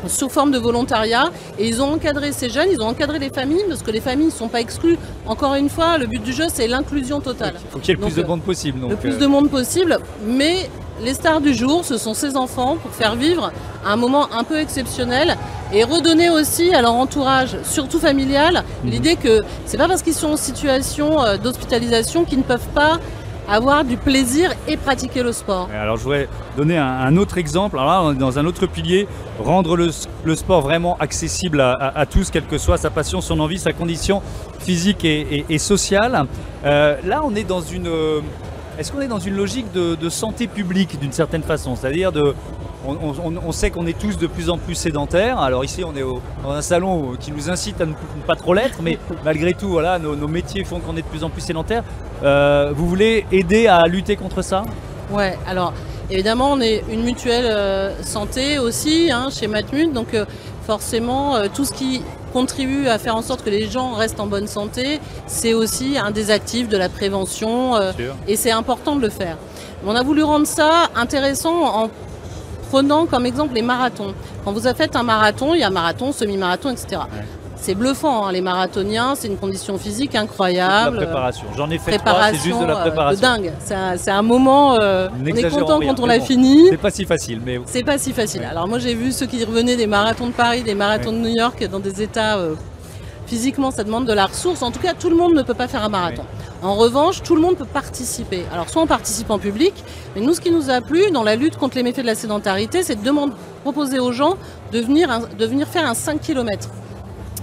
sous 0.07 0.29
forme 0.29 0.51
de 0.51 0.57
volontariat 0.57 1.31
et 1.57 1.67
ils 1.67 1.81
ont 1.81 1.93
encadré 1.93 2.31
ces 2.31 2.49
jeunes, 2.49 2.67
ils 2.71 2.81
ont 2.81 2.87
encadré 2.87 3.19
les 3.19 3.29
familles 3.29 3.63
parce 3.69 3.81
que 3.81 3.91
les 3.91 4.01
familles 4.01 4.27
ne 4.27 4.31
sont 4.31 4.49
pas 4.49 4.59
exclues. 4.61 4.97
Encore 5.25 5.55
une 5.55 5.69
fois, 5.69 5.97
le 5.97 6.07
but 6.07 6.21
du 6.21 6.33
jeu 6.33 6.45
c'est 6.51 6.67
l'inclusion 6.67 7.21
totale. 7.21 7.53
Il 7.55 7.71
faut 7.71 7.79
qu'il 7.79 7.89
y 7.89 7.91
ait 7.91 8.01
le 8.01 8.01
plus 8.01 8.15
de 8.15 8.23
monde 8.23 8.41
possible. 8.41 8.79
le 8.89 8.95
plus 8.95 9.17
de 9.17 9.25
monde 9.25 9.49
possible, 9.49 9.99
mais 10.25 10.69
les 11.01 11.13
stars 11.13 11.41
du 11.41 11.53
jour, 11.53 11.83
ce 11.85 11.97
sont 11.97 12.13
ces 12.13 12.35
enfants 12.35 12.77
pour 12.81 12.91
faire 12.91 13.15
vivre 13.15 13.51
un 13.85 13.95
moment 13.95 14.27
un 14.33 14.43
peu 14.43 14.59
exceptionnel 14.59 15.37
et 15.73 15.83
redonner 15.83 16.29
aussi 16.29 16.73
à 16.73 16.81
leur 16.81 16.93
entourage, 16.93 17.57
surtout 17.63 17.99
familial, 17.99 18.63
mhm. 18.83 18.91
l'idée 18.91 19.15
que 19.15 19.41
c'est 19.65 19.77
pas 19.77 19.87
parce 19.87 20.01
qu'ils 20.01 20.13
sont 20.13 20.33
en 20.33 20.37
situation 20.37 21.21
euh, 21.21 21.37
d'hospitalisation 21.37 22.23
qu'ils 22.25 22.39
ne 22.39 22.43
peuvent 22.43 22.67
pas 22.75 22.99
avoir 23.47 23.83
du 23.83 23.97
plaisir 23.97 24.51
et 24.67 24.77
pratiquer 24.77 25.21
le 25.21 25.31
sport. 25.33 25.69
Alors 25.73 25.97
je 25.97 26.03
voudrais 26.03 26.29
donner 26.55 26.77
un, 26.77 27.17
autre 27.17 27.37
exemple, 27.37 27.77
alors 27.77 27.91
là 27.91 28.01
on 28.03 28.11
est 28.13 28.17
dans 28.17 28.39
un 28.39 28.45
autre 28.45 28.67
pilier, 28.67 29.07
rendre 29.43 29.75
le, 29.75 30.35
sport 30.35 30.61
vraiment 30.61 30.95
accessible 30.99 31.59
à, 31.59 32.05
tous, 32.05 32.29
quelle 32.29 32.45
que 32.45 32.57
soit 32.57 32.77
sa 32.77 32.89
passion, 32.89 33.19
son 33.19 33.39
envie, 33.41 33.59
sa 33.59 33.73
condition 33.73 34.21
physique 34.59 35.03
et, 35.03 35.57
sociale. 35.57 36.25
Euh, 36.65 36.95
là 37.03 37.21
on 37.25 37.35
est 37.35 37.43
dans 37.43 37.61
une... 37.61 37.89
Est-ce 38.79 38.91
qu'on 38.91 39.01
est 39.01 39.07
dans 39.07 39.19
une 39.19 39.35
logique 39.35 39.71
de, 39.73 40.09
santé 40.09 40.47
publique 40.47 40.97
d'une 40.99 41.11
certaine 41.11 41.43
façon? 41.43 41.75
C'est-à-dire 41.75 42.13
de, 42.13 42.33
on, 42.85 43.51
sait 43.51 43.69
qu'on 43.69 43.85
est 43.85 43.97
tous 43.97 44.17
de 44.17 44.27
plus 44.27 44.49
en 44.49 44.57
plus 44.57 44.75
sédentaires. 44.75 45.39
Alors 45.39 45.63
ici, 45.63 45.83
on 45.83 45.95
est 45.95 46.03
dans 46.43 46.51
un 46.51 46.61
salon 46.61 47.15
qui 47.19 47.31
nous 47.31 47.49
incite 47.49 47.79
à 47.81 47.85
ne 47.85 47.93
pas 48.27 48.35
trop 48.35 48.53
l'être, 48.53 48.79
mais 48.81 48.97
malgré 49.25 49.53
tout, 49.53 49.69
voilà, 49.69 49.99
nos, 49.99 50.27
métiers 50.27 50.63
font 50.63 50.79
qu'on 50.79 50.95
est 50.97 51.01
de 51.01 51.07
plus 51.07 51.23
en 51.23 51.29
plus 51.29 51.41
sédentaires. 51.41 51.83
Euh, 52.23 52.71
vous 52.75 52.87
voulez 52.87 53.25
aider 53.31 53.67
à 53.67 53.83
lutter 53.83 54.15
contre 54.15 54.41
ça? 54.41 54.63
Ouais. 55.11 55.37
Alors 55.47 55.73
évidemment, 56.09 56.51
on 56.51 56.61
est 56.61 56.83
une 56.89 57.03
mutuelle 57.03 57.45
euh, 57.47 58.01
santé 58.03 58.59
aussi 58.59 59.11
hein, 59.11 59.29
chez 59.31 59.47
Matmut, 59.47 59.93
donc 59.93 60.13
euh, 60.13 60.25
forcément, 60.65 61.35
tout 61.49 61.65
ce 61.65 61.73
qui 61.73 62.01
contribue 62.31 62.87
à 62.87 62.97
faire 62.97 63.15
en 63.15 63.21
sorte 63.21 63.43
que 63.43 63.49
les 63.49 63.69
gens 63.69 63.91
restent 63.93 64.19
en 64.19 64.27
bonne 64.27 64.47
santé, 64.47 64.99
c'est 65.27 65.53
aussi 65.53 65.97
un 65.97 66.11
des 66.11 66.31
actifs 66.31 66.69
de 66.69 66.77
la 66.77 66.89
prévention 66.89 67.73
et 68.27 68.37
c'est 68.37 68.51
important 68.51 68.95
de 68.95 69.01
le 69.01 69.09
faire. 69.09 69.37
On 69.85 69.93
a 69.93 70.01
voulu 70.01 70.23
rendre 70.23 70.47
ça 70.47 70.89
intéressant 70.95 71.83
en 71.83 71.89
prenant 72.73 73.05
comme 73.05 73.27
exemple 73.27 73.53
les 73.53 73.61
marathons. 73.61 74.15
Quand 74.43 74.51
vous 74.51 74.65
avez 74.65 74.75
fait 74.75 74.95
un 74.95 75.03
marathon, 75.03 75.53
il 75.53 75.59
y 75.59 75.63
a 75.63 75.69
marathon, 75.69 76.11
semi-marathon, 76.11 76.71
etc 76.71 77.01
c'est 77.63 77.75
bluffant. 77.75 78.27
Hein, 78.27 78.33
les 78.33 78.41
marathoniens, 78.41 79.15
c'est 79.15 79.29
une 79.29 79.37
condition 79.37 79.77
physique 79.77 80.15
incroyable. 80.15 80.97
La 80.97 81.05
préparation. 81.05 81.45
J'en 81.55 81.69
ai 81.69 81.77
fait 81.77 81.97
trois, 81.97 82.31
c'est 82.31 82.49
juste 82.49 82.59
de 82.59 82.65
la 82.65 82.75
préparation. 82.75 83.25
Euh, 83.25 83.37
dingue. 83.37 83.53
C'est 83.97 84.11
un, 84.11 84.21
moment. 84.21 84.75
Euh, 84.81 85.07
on 85.17 85.25
est 85.25 85.49
content 85.49 85.79
quand 85.79 85.99
on 86.01 86.05
l'a 86.05 86.19
fini. 86.19 86.67
C'est 86.69 86.77
pas 86.77 86.91
si 86.91 87.05
facile, 87.05 87.39
mais. 87.45 87.61
C'est 87.65 87.83
pas 87.83 87.97
si 87.97 88.11
facile. 88.11 88.43
Alors 88.43 88.67
moi, 88.67 88.79
j'ai 88.79 88.93
vu 88.93 89.13
ceux 89.13 89.27
qui 89.27 89.43
revenaient 89.45 89.77
des 89.77 89.87
marathons 89.87 90.27
de 90.27 90.33
Paris, 90.33 90.63
des 90.63 90.75
marathons 90.75 91.13
de 91.13 91.17
New 91.17 91.35
York, 91.35 91.65
dans 91.71 91.79
des 91.79 92.01
états. 92.01 92.37
Euh, 92.37 92.55
physiquement, 93.27 93.71
ça 93.71 93.85
demande 93.85 94.05
de 94.05 94.13
la 94.13 94.25
ressource. 94.25 94.61
En 94.61 94.71
tout 94.71 94.81
cas, 94.81 94.93
tout 94.93 95.09
le 95.09 95.15
monde 95.15 95.33
ne 95.33 95.41
peut 95.41 95.53
pas 95.53 95.69
faire 95.69 95.83
un 95.83 95.89
marathon. 95.89 96.23
En 96.63 96.75
revanche, 96.75 97.21
tout 97.23 97.35
le 97.35 97.41
monde 97.41 97.57
peut 97.57 97.65
participer. 97.65 98.45
Alors, 98.53 98.69
soit 98.69 98.81
on 98.81 98.87
participe 98.87 99.29
en 99.29 99.37
public, 99.37 99.73
mais 100.15 100.21
nous, 100.21 100.33
ce 100.33 100.39
qui 100.39 100.49
nous 100.49 100.69
a 100.69 100.79
plu 100.79 101.11
dans 101.11 101.23
la 101.23 101.35
lutte 101.35 101.57
contre 101.57 101.75
les 101.75 101.83
méfaits 101.83 101.99
de 102.01 102.05
la 102.05 102.15
sédentarité, 102.15 102.83
c'est 102.83 102.95
de 102.95 103.03
demander, 103.03 103.33
proposer 103.63 103.99
aux 103.99 104.13
gens 104.13 104.35
de 104.71 104.79
venir, 104.79 105.09
de 105.37 105.45
venir 105.45 105.67
faire 105.67 105.85
un 105.85 105.93
5 105.93 106.21
km. 106.21 106.69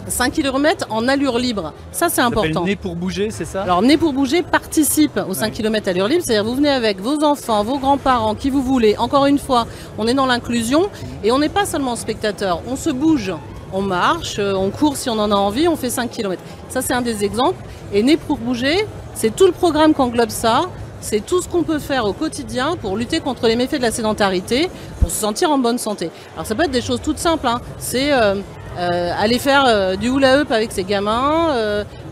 5 0.09 0.33
km 0.33 0.87
en 0.89 1.07
allure 1.07 1.39
libre. 1.39 1.75
Ça, 1.93 2.09
c'est 2.09 2.23
important. 2.23 2.65
Né 2.65 2.77
pour 2.77 2.97
bouger, 2.97 3.31
c'est 3.31 3.45
ça? 3.45 3.63
Alors, 3.63 3.83
Né 3.83 3.99
pour 3.99 4.15
bouger 4.15 4.43
participe 4.43 5.21
aux 5.29 5.35
5 5.35 5.53
km 5.53 5.89
allure 5.89 6.09
libre. 6.09 6.23
C'est-à-dire, 6.25 6.45
vous 6.45 6.55
venez 6.57 6.71
avec 6.71 6.99
vos 7.01 7.23
enfants, 7.23 7.63
vos 7.63 7.79
grands-parents, 7.79 8.35
qui 8.35 8.49
vous 8.49 8.63
voulez. 8.63 8.97
Encore 8.97 9.27
une 9.27 9.39
fois, 9.39 9.67
on 9.99 10.07
est 10.07 10.15
dans 10.15 10.27
l'inclusion 10.27 10.89
et 11.23 11.31
on 11.31 11.39
n'est 11.39 11.51
pas 11.51 11.67
seulement 11.67 11.95
spectateur. 11.95 12.63
On 12.67 12.77
se 12.77 12.89
bouge. 12.89 13.33
On 13.73 13.83
marche, 13.83 14.41
euh, 14.41 14.55
on 14.55 14.71
court 14.71 14.97
si 14.97 15.09
on 15.11 15.19
en 15.19 15.31
a 15.31 15.37
envie, 15.37 15.69
on 15.69 15.77
fait 15.77 15.91
5 15.91 16.11
km. 16.11 16.43
Ça, 16.71 16.83
c'est 16.83 16.95
un 16.95 17.03
des 17.03 17.23
exemples. 17.23 17.63
Et 17.93 18.03
Né 18.03 18.17
pour 18.17 18.39
bouger, 18.39 18.87
c'est 19.21 19.37
tout 19.37 19.45
le 19.45 19.53
programme 19.53 19.93
qui 19.93 20.01
englobe 20.01 20.31
ça. 20.31 20.63
C'est 21.03 21.21
tout 21.21 21.43
ce 21.43 21.49
qu'on 21.49 21.63
peut 21.63 21.79
faire 21.79 22.07
au 22.07 22.15
quotidien 22.15 22.77
pour 22.81 22.97
lutter 22.97 23.21
contre 23.21 23.49
les 23.49 23.57
méfaits 23.57 23.77
de 23.77 23.83
la 23.83 23.91
sédentarité, 23.91 24.71
pour 24.99 25.11
se 25.11 25.17
sentir 25.17 25.51
en 25.51 25.59
bonne 25.59 25.77
santé. 25.77 26.11
Alors 26.35 26.47
ça 26.47 26.55
peut 26.55 26.63
être 26.63 26.71
des 26.71 26.81
choses 26.81 27.03
toutes 27.03 27.19
simples. 27.19 27.47
Hein. 27.47 27.61
C'est 27.79 28.15
euh, 28.15 28.37
euh, 28.79 29.13
aller 29.19 29.39
faire 29.39 29.65
euh, 29.67 29.97
du 29.97 30.09
hula 30.09 30.41
hoop 30.41 30.51
avec 30.51 30.73
ses 30.73 30.85
gamins, 30.85 31.55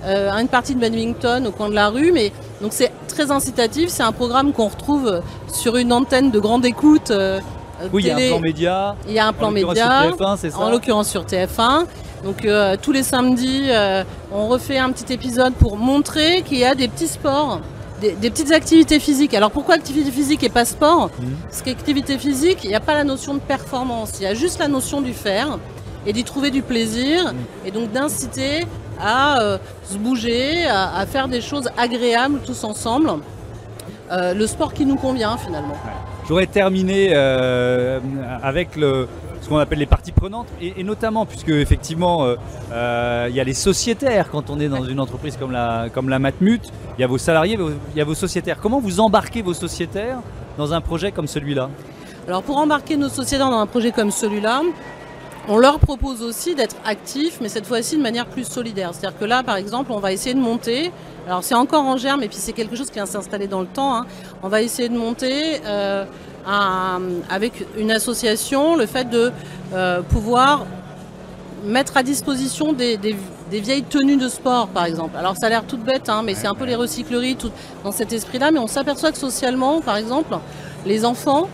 une 0.04 0.48
partie 0.48 0.74
de 0.74 0.80
badminton 0.80 1.46
au 1.46 1.50
coin 1.50 1.70
de 1.70 1.74
la 1.74 1.88
rue. 1.88 2.12
Mais 2.12 2.30
donc 2.60 2.74
c'est 2.74 2.92
très 3.08 3.30
incitatif. 3.30 3.88
C'est 3.88 4.02
un 4.02 4.12
programme 4.12 4.52
qu'on 4.52 4.68
retrouve 4.68 5.22
sur 5.50 5.78
une 5.78 5.94
antenne 5.94 6.30
de 6.30 6.38
grande 6.38 6.66
écoute. 6.66 7.10
oui, 7.90 8.02
il 8.02 8.06
y 8.06 8.10
a 8.10 8.16
un 8.16 8.28
plan 8.28 8.40
média. 8.40 8.96
Il 9.06 9.14
y 9.14 9.18
a 9.18 9.26
un 9.26 9.32
plan 9.32 9.50
média. 9.50 10.10
En 10.58 10.70
l'occurrence 10.70 11.08
sur 11.08 11.24
TF1. 11.24 11.86
Donc 12.24 12.46
tous 12.82 12.92
les 12.92 13.02
samedis, 13.02 13.70
on 14.32 14.48
refait 14.48 14.78
un 14.78 14.90
petit 14.90 15.12
épisode 15.12 15.54
pour 15.54 15.76
montrer 15.76 16.42
qu'il 16.42 16.58
y 16.58 16.64
a 16.64 16.74
des 16.74 16.88
petits 16.88 17.08
sports. 17.08 17.60
Des, 18.00 18.30
petites 18.30 18.52
activités 18.52 19.00
physiques. 19.00 19.34
Alors 19.34 19.50
pourquoi 19.50 19.74
activité 19.74 20.12
physique 20.12 20.44
et 20.44 20.48
pas 20.48 20.64
sport? 20.64 21.06
Mmh. 21.06 21.24
Parce 21.42 21.62
qu'activité 21.62 22.16
physique, 22.16 22.60
il 22.62 22.70
n'y 22.70 22.76
a 22.76 22.80
pas 22.80 22.94
la 22.94 23.02
notion 23.02 23.34
de 23.34 23.40
performance, 23.40 24.12
il 24.20 24.22
y 24.22 24.26
a 24.26 24.34
juste 24.34 24.60
la 24.60 24.68
notion 24.68 25.00
du 25.00 25.12
faire 25.12 25.58
et 26.06 26.12
d'y 26.12 26.22
trouver 26.22 26.50
du 26.50 26.62
plaisir 26.62 27.34
et 27.66 27.70
donc 27.70 27.90
d'inciter 27.90 28.66
à 29.00 29.40
euh, 29.40 29.58
se 29.84 29.98
bouger, 29.98 30.66
à, 30.66 31.04
faire 31.06 31.28
des 31.28 31.40
choses 31.40 31.68
agréables 31.76 32.40
tous 32.44 32.64
ensemble. 32.64 33.10
Euh, 34.10 34.32
le 34.32 34.46
sport 34.46 34.72
qui 34.72 34.86
nous 34.86 34.96
convient 34.96 35.36
finalement. 35.36 35.76
J'aurais 36.26 36.46
terminé 36.46 37.10
euh, 37.12 38.00
avec 38.42 38.74
le, 38.76 39.06
ce 39.48 39.54
qu'on 39.54 39.60
appelle 39.60 39.78
les 39.78 39.86
parties 39.86 40.12
prenantes 40.12 40.46
et, 40.60 40.84
notamment 40.84 41.24
puisque 41.24 41.48
effectivement 41.48 42.26
il 42.70 43.34
y 43.34 43.40
a 43.40 43.44
les 43.44 43.54
sociétaires 43.54 44.28
quand 44.30 44.50
on 44.50 44.60
est 44.60 44.68
dans 44.68 44.84
une 44.84 45.00
entreprise 45.00 45.38
comme 45.38 45.52
la, 45.52 45.86
comme 45.88 46.10
la 46.10 46.18
Matmut, 46.18 46.60
il 46.98 47.00
y 47.00 47.04
a 47.04 47.06
vos 47.06 47.16
salariés, 47.16 47.58
il 47.94 47.98
y 47.98 48.00
a 48.02 48.04
vos 48.04 48.14
sociétaires. 48.14 48.58
Comment 48.60 48.78
vous 48.78 49.00
embarquez 49.00 49.40
vos 49.40 49.54
sociétaires 49.54 50.18
dans 50.58 50.74
un 50.74 50.82
projet 50.82 51.12
comme 51.12 51.26
celui-là? 51.26 51.70
Alors 52.26 52.42
pour 52.42 52.58
embarquer 52.58 52.98
nos 52.98 53.08
sociétaires 53.08 53.48
dans 53.48 53.60
un 53.60 53.66
projet 53.66 53.90
comme 53.90 54.10
celui-là, 54.10 54.60
on 55.48 55.56
leur 55.56 55.78
propose 55.78 56.22
aussi 56.22 56.54
d'être 56.54 56.76
actifs, 56.84 57.38
mais 57.40 57.48
cette 57.48 57.66
fois-ci 57.66 57.96
de 57.96 58.02
manière 58.02 58.26
plus 58.26 58.44
solidaire. 58.44 58.90
C'est-à-dire 58.92 59.18
que 59.18 59.24
là, 59.24 59.42
par 59.42 59.56
exemple, 59.56 59.92
on 59.92 59.98
va 59.98 60.12
essayer 60.12 60.34
de 60.34 60.40
monter. 60.40 60.92
Alors 61.26 61.42
c'est 61.42 61.54
encore 61.54 61.86
en 61.86 61.96
germe, 61.96 62.22
et 62.22 62.28
puis 62.28 62.36
c'est 62.38 62.52
quelque 62.52 62.76
chose 62.76 62.88
qui 62.88 62.94
vient 62.94 63.06
s'installer 63.06 63.46
dans 63.46 63.62
le 63.62 63.66
temps. 63.66 63.96
Hein. 63.96 64.06
On 64.42 64.48
va 64.48 64.60
essayer 64.60 64.90
de 64.90 64.98
monter 64.98 65.62
euh, 65.64 66.04
avec 66.48 67.66
une 67.76 67.90
association 67.90 68.76
le 68.76 68.86
fait 68.86 69.08
de 69.10 69.32
euh, 69.74 70.00
pouvoir 70.02 70.64
mettre 71.64 71.96
à 71.96 72.02
disposition 72.02 72.72
des, 72.72 72.96
des 73.50 73.60
vieilles 73.60 73.82
tenues 73.82 74.16
de 74.16 74.28
sport, 74.28 74.68
par 74.68 74.84
exemple. 74.84 75.16
Alors 75.16 75.36
ça 75.36 75.46
a 75.46 75.48
l'air 75.48 75.64
toute 75.64 75.82
bête, 75.82 76.08
hein, 76.08 76.22
mais 76.24 76.34
c'est 76.34 76.46
un 76.46 76.54
peu 76.54 76.64
les 76.64 76.74
recycleries 76.74 77.36
tout, 77.36 77.50
dans 77.84 77.92
cet 77.92 78.12
esprit-là. 78.12 78.50
Mais 78.50 78.58
on 78.58 78.66
s'aperçoit 78.66 79.12
que 79.12 79.18
socialement, 79.18 79.80
par 79.80 79.96
exemple, 79.96 80.36
les 80.86 81.04
enfants, 81.04 81.48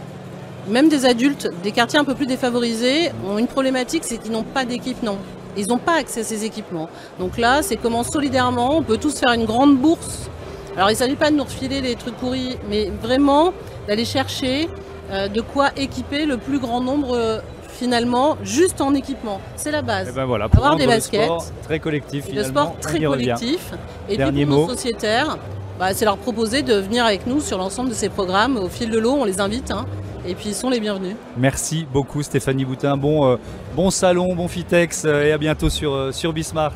même 0.69 0.89
des 0.89 1.07
adultes, 1.07 1.51
des 1.63 1.73
quartiers 1.73 1.99
un 1.99 2.05
peu 2.05 2.15
plus 2.15 2.27
défavorisés, 2.27 3.11
ont 3.29 3.39
une 3.39 3.47
problématique, 3.47 4.05
c'est 4.05 4.19
qu'ils 4.19 4.33
n'ont 4.33 4.43
pas 4.43 4.65
d'équipement. 4.65 5.19
Ils 5.57 5.69
n'ont 5.69 5.79
pas 5.79 5.99
accès 5.99 6.21
à 6.21 6.25
ces 6.25 6.45
équipements. 6.45 6.89
Donc 7.19 7.39
là, 7.39 7.63
c'est 7.63 7.77
comment 7.77 8.03
solidairement, 8.03 8.79
on 8.79 8.83
peut 8.83 8.99
tous 8.99 9.19
faire 9.19 9.33
une 9.33 9.45
grande 9.45 9.77
bourse. 9.77 10.29
Alors 10.77 10.91
il 10.91 10.95
ne 10.95 10.99
s'agit 10.99 11.15
pas 11.15 11.31
de 11.31 11.37
nous 11.37 11.45
refiler 11.45 11.81
les 11.81 11.95
trucs 11.95 12.17
pourris, 12.17 12.57
mais 12.69 12.91
vraiment 13.03 13.53
d'aller 13.89 14.05
chercher 14.05 14.69
euh, 15.11 15.29
de 15.29 15.41
quoi 15.41 15.71
équiper 15.77 16.27
le 16.27 16.37
plus 16.39 16.59
grand 16.59 16.81
nombre 16.81 17.15
euh, 17.17 17.39
finalement 17.69 18.37
juste 18.43 18.81
en 18.81 18.95
équipement. 18.95 19.41
C'est 19.57 19.71
la 19.73 19.83
base. 19.83 20.09
Et 20.09 20.13
ben 20.13 20.25
voilà, 20.25 20.49
pour 20.49 20.59
Avoir 20.65 20.77
des 20.77 20.85
rendre 20.85 20.95
le 20.95 20.99
baskets, 20.99 21.25
sport 21.25 21.45
très 21.65 21.79
collectif 21.81 22.25
Le 22.33 22.45
sport 22.45 22.77
très 22.81 23.01
collectif. 23.01 23.73
Et 24.09 24.17
Dernier 24.17 24.45
puis 24.45 24.47
pour 24.47 24.61
mot. 24.61 24.67
nos 24.69 24.75
sociétaires, 24.75 25.39
bah, 25.79 25.93
c'est 25.93 26.05
leur 26.05 26.17
proposer 26.19 26.63
de 26.63 26.75
venir 26.75 27.05
avec 27.05 27.27
nous 27.27 27.41
sur 27.41 27.59
l'ensemble 27.59 27.89
de 27.91 27.95
ces 27.95 28.09
programmes. 28.09 28.57
Au 28.57 28.69
fil 28.69 28.91
de 28.91 28.99
l'eau, 28.99 29.17
on 29.19 29.25
les 29.25 29.41
invite. 29.41 29.71
hein. 29.73 29.87
et 30.27 30.35
puis 30.35 30.51
ils 30.51 30.55
sont 30.55 30.71
les 30.71 30.79
bienvenus. 30.81 31.17
Merci 31.37 31.85
beaucoup 31.93 32.23
Stéphanie 32.23 32.65
Boutin. 32.65 32.97
Bon, 32.97 33.27
euh, 33.29 33.37
bon 33.75 33.91
salon, 33.91 34.35
bon 34.37 34.47
Fitex 34.49 35.03
euh, 35.05 35.25
et 35.25 35.33
à 35.33 35.39
bientôt 35.39 35.69
sur, 35.69 35.93
euh, 35.93 36.13
sur 36.13 36.33
Bismarck. 36.33 36.75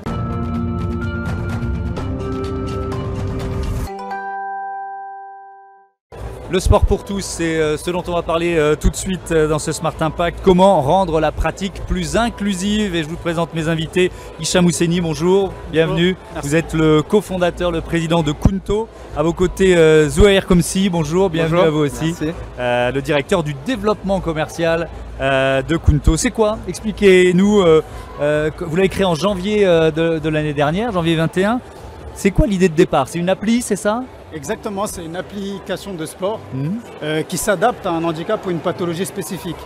Le 6.51 6.61
sport 6.61 6.87
pour 6.87 7.05
tous, 7.05 7.23
c'est 7.23 7.59
euh, 7.61 7.77
ce 7.77 7.91
dont 7.91 8.03
on 8.09 8.13
va 8.13 8.23
parler 8.23 8.57
euh, 8.57 8.75
tout 8.75 8.89
de 8.89 8.97
suite 8.97 9.33
euh, 9.33 9.49
dans 9.49 9.59
ce 9.59 9.71
Smart 9.71 9.93
Impact. 10.01 10.39
Comment 10.43 10.81
rendre 10.81 11.21
la 11.21 11.31
pratique 11.31 11.83
plus 11.87 12.17
inclusive? 12.17 12.97
Et 12.97 13.03
je 13.03 13.09
vous 13.09 13.19
présente 13.19 13.53
mes 13.53 13.69
invités. 13.69 14.11
Hicham 14.41 14.65
Housseni, 14.65 15.03
bonjour, 15.03 15.53
bienvenue. 15.71 16.17
Vous 16.43 16.55
êtes 16.57 16.73
le 16.73 17.03
cofondateur, 17.03 17.71
le 17.71 17.83
président 17.83 18.23
de 18.23 18.33
Kunto. 18.33 18.89
À 19.15 19.23
vos 19.23 19.35
côtés, 19.35 19.77
Zouair 20.09 20.47
Komsi, 20.47 20.89
bonjour, 20.89 21.29
bienvenue 21.29 21.57
Bonjour. 21.57 21.67
à 21.67 21.71
vous 21.71 21.85
aussi. 21.85 22.15
Euh, 22.59 22.93
le 22.93 23.03
directeur 23.03 23.43
du 23.43 23.55
développement 23.67 24.21
commercial 24.21 24.89
euh, 25.21 25.61
de 25.61 25.77
Kunto. 25.77 26.17
C'est 26.17 26.31
quoi? 26.31 26.57
Expliquez-nous. 26.67 27.61
euh, 27.61 27.83
que- 28.57 28.65
vous 28.65 28.75
l'avez 28.77 28.89
créé 28.89 29.05
en 29.05 29.15
janvier 29.15 29.67
de, 29.67 30.19
de 30.19 30.29
l'année 30.31 30.55
dernière, 30.55 30.93
janvier 30.93 31.15
21. 31.15 31.61
C'est 32.15 32.31
quoi 32.31 32.47
l'idée 32.47 32.71
de 32.71 32.75
départ? 32.75 33.07
C'est 33.07 33.19
une 33.19 33.29
appli, 33.29 33.61
c'est 33.61 33.77
ça? 33.77 34.03
Exactement, 34.35 34.87
c'est 34.87 35.05
une 35.05 35.17
application 35.17 35.95
de 35.95 36.05
sport 36.05 36.39
Mhm. 36.53 36.81
euh, 37.03 37.23
qui 37.23 37.39
s'adapte 37.39 37.87
à 37.87 37.91
un 37.91 38.05
handicap 38.05 38.45
ou 38.47 38.51
une 38.51 38.59
pathologie 38.59 39.07
spécifique. 39.07 39.57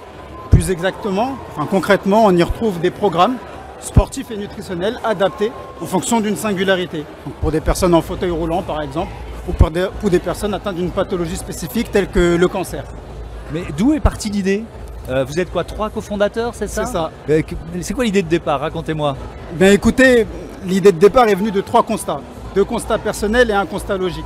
Plus 0.51 0.71
exactement, 0.71 1.33
enfin 1.51 1.67
concrètement, 1.69 2.25
on 2.27 2.31
y 2.37 2.43
retrouve 2.43 2.79
des 2.81 2.91
programmes 2.91 3.37
sportifs 3.81 4.31
et 4.31 4.37
nutritionnels 4.37 5.01
adaptés 5.05 5.51
en 5.81 5.87
fonction 5.87 6.21
d'une 6.21 6.37
singularité. 6.37 7.05
Donc 7.27 7.35
pour 7.41 7.51
des 7.51 7.61
personnes 7.61 7.95
en 7.95 8.03
fauteuil 8.03 8.31
roulant 8.31 8.63
par 8.63 8.81
exemple, 8.83 9.11
ou 9.49 9.53
pour 9.53 9.71
des, 9.73 9.87
pour 10.01 10.11
des 10.11 10.21
personnes 10.21 10.55
atteintes 10.55 10.77
d'une 10.77 10.91
pathologie 10.91 11.37
spécifique 11.37 11.91
telle 11.91 12.07
que 12.09 12.37
le 12.37 12.49
cancer. 12.49 12.85
Mais 13.53 13.65
d'où 13.77 13.93
est 13.95 14.01
partie 14.01 14.31
l'idée? 14.31 14.63
Euh, 15.11 15.25
Vous 15.25 15.41
êtes 15.41 15.51
quoi 15.51 15.65
Trois 15.65 15.91
cofondateurs, 15.91 16.55
c'est 16.55 16.69
ça? 16.69 16.87
C'est 16.87 16.93
ça. 16.93 17.11
C'est 17.81 17.93
quoi 17.95 18.05
l'idée 18.05 18.23
de 18.23 18.29
départ? 18.29 18.61
Racontez-moi. 18.61 19.17
Ben 19.55 19.73
écoutez, 19.73 20.27
l'idée 20.65 20.93
de 20.93 20.99
départ 20.99 21.27
est 21.27 21.35
venue 21.35 21.51
de 21.51 21.61
trois 21.61 21.83
constats. 21.83 22.21
Deux 22.55 22.65
constats 22.65 22.99
personnels 22.99 23.51
et 23.51 23.55
un 23.55 23.67
constat 23.67 23.97
logique. 23.97 24.25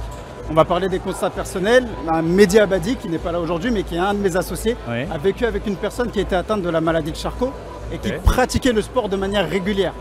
On 0.51 0.55
va 0.55 0.65
parler 0.65 0.89
des 0.89 0.99
constats 1.01 1.31
personnels. 1.31 1.87
Un 2.09 2.23
Mehdi 2.23 2.59
Abadi, 2.59 2.97
qui 2.97 3.09
n'est 3.09 3.19
pas 3.19 3.33
là 3.33 3.41
aujourd'hui, 3.41 3.71
mais 3.71 3.83
qui 3.83 3.97
est 3.97 3.99
un 3.99 4.15
de 4.15 4.21
mes 4.21 4.37
associés, 4.37 4.77
a 5.11 5.19
vécu 5.19 5.45
avec 5.45 5.67
une 5.67 5.77
personne 5.77 6.11
qui 6.11 6.21
était 6.21 6.37
atteinte 6.37 6.63
de 6.63 6.71
la 6.71 6.81
maladie 6.81 7.11
de 7.13 7.17
Charcot 7.17 7.53
et 7.93 7.99
qui 7.99 8.13
pratiquait 8.25 8.73
le 8.73 8.83
sport 8.83 9.09
de 9.09 9.17
manière 9.17 9.49
régulière. 9.49 9.93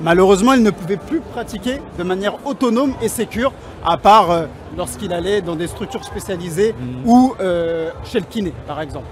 Malheureusement, 0.00 0.52
il 0.52 0.62
ne 0.62 0.70
pouvait 0.70 0.96
plus 0.96 1.18
pratiquer 1.20 1.80
de 1.98 2.04
manière 2.04 2.34
autonome 2.46 2.92
et 3.02 3.08
sécure, 3.08 3.52
à 3.84 3.96
part 3.96 4.30
euh, 4.30 4.46
lorsqu'il 4.76 5.12
allait 5.12 5.40
dans 5.40 5.56
des 5.56 5.66
structures 5.66 6.04
spécialisées 6.04 6.72
Mhm. 6.78 7.02
ou 7.10 7.34
euh, 7.40 7.90
chez 8.04 8.20
le 8.20 8.26
kiné, 8.26 8.52
par 8.68 8.80
exemple. 8.80 9.06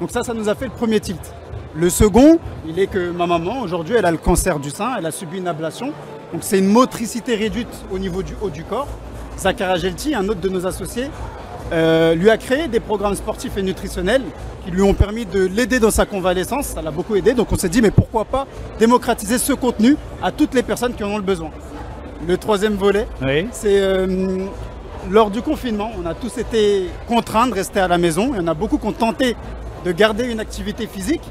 Donc 0.00 0.10
ça, 0.10 0.22
ça 0.22 0.34
nous 0.34 0.50
a 0.50 0.54
fait 0.54 0.66
le 0.66 0.70
premier 0.72 1.00
tilt. 1.00 1.32
Le 1.74 1.88
second, 1.88 2.38
il 2.66 2.78
est 2.78 2.88
que 2.88 3.10
ma 3.10 3.26
maman, 3.26 3.62
aujourd'hui, 3.62 3.94
elle 3.96 4.04
a 4.04 4.10
le 4.10 4.18
cancer 4.18 4.58
du 4.58 4.68
sein, 4.68 4.96
elle 4.98 5.06
a 5.06 5.10
subi 5.10 5.38
une 5.38 5.48
ablation. 5.48 5.92
Donc 6.34 6.42
c'est 6.42 6.58
une 6.58 6.68
motricité 6.68 7.34
réduite 7.34 7.84
au 7.90 7.98
niveau 7.98 8.22
du 8.22 8.34
haut 8.42 8.50
du 8.50 8.64
corps. 8.64 8.88
Zakaria 9.38 9.76
Gelti, 9.76 10.14
un 10.14 10.28
autre 10.28 10.40
de 10.40 10.48
nos 10.48 10.66
associés, 10.66 11.10
euh, 11.72 12.14
lui 12.14 12.30
a 12.30 12.36
créé 12.38 12.66
des 12.68 12.80
programmes 12.80 13.14
sportifs 13.14 13.56
et 13.56 13.62
nutritionnels 13.62 14.22
qui 14.64 14.70
lui 14.70 14.82
ont 14.82 14.94
permis 14.94 15.26
de 15.26 15.46
l'aider 15.46 15.78
dans 15.80 15.90
sa 15.90 16.06
convalescence. 16.06 16.66
Ça 16.66 16.82
l'a 16.82 16.90
beaucoup 16.90 17.14
aidé. 17.14 17.34
Donc 17.34 17.52
on 17.52 17.56
s'est 17.56 17.68
dit, 17.68 17.82
mais 17.82 17.90
pourquoi 17.90 18.24
pas 18.24 18.46
démocratiser 18.78 19.38
ce 19.38 19.52
contenu 19.52 19.96
à 20.22 20.32
toutes 20.32 20.54
les 20.54 20.62
personnes 20.62 20.94
qui 20.94 21.04
en 21.04 21.08
ont 21.10 21.16
le 21.18 21.22
besoin. 21.22 21.50
Le 22.26 22.36
troisième 22.36 22.74
volet, 22.74 23.06
Oui. 23.22 23.46
c'est 23.52 23.80
euh, 23.80 24.46
lors 25.10 25.30
du 25.30 25.40
confinement, 25.42 25.90
on 26.02 26.06
a 26.06 26.14
tous 26.14 26.36
été 26.38 26.88
contraints 27.06 27.46
de 27.46 27.54
rester 27.54 27.80
à 27.80 27.86
la 27.88 27.98
maison. 27.98 28.30
Il 28.34 28.38
y 28.38 28.44
en 28.44 28.48
a 28.48 28.54
beaucoup 28.54 28.78
qui 28.78 28.86
ont 28.86 28.92
tenté 28.92 29.36
de 29.84 29.92
garder 29.92 30.24
une 30.24 30.40
activité 30.40 30.86
physique, 30.88 31.22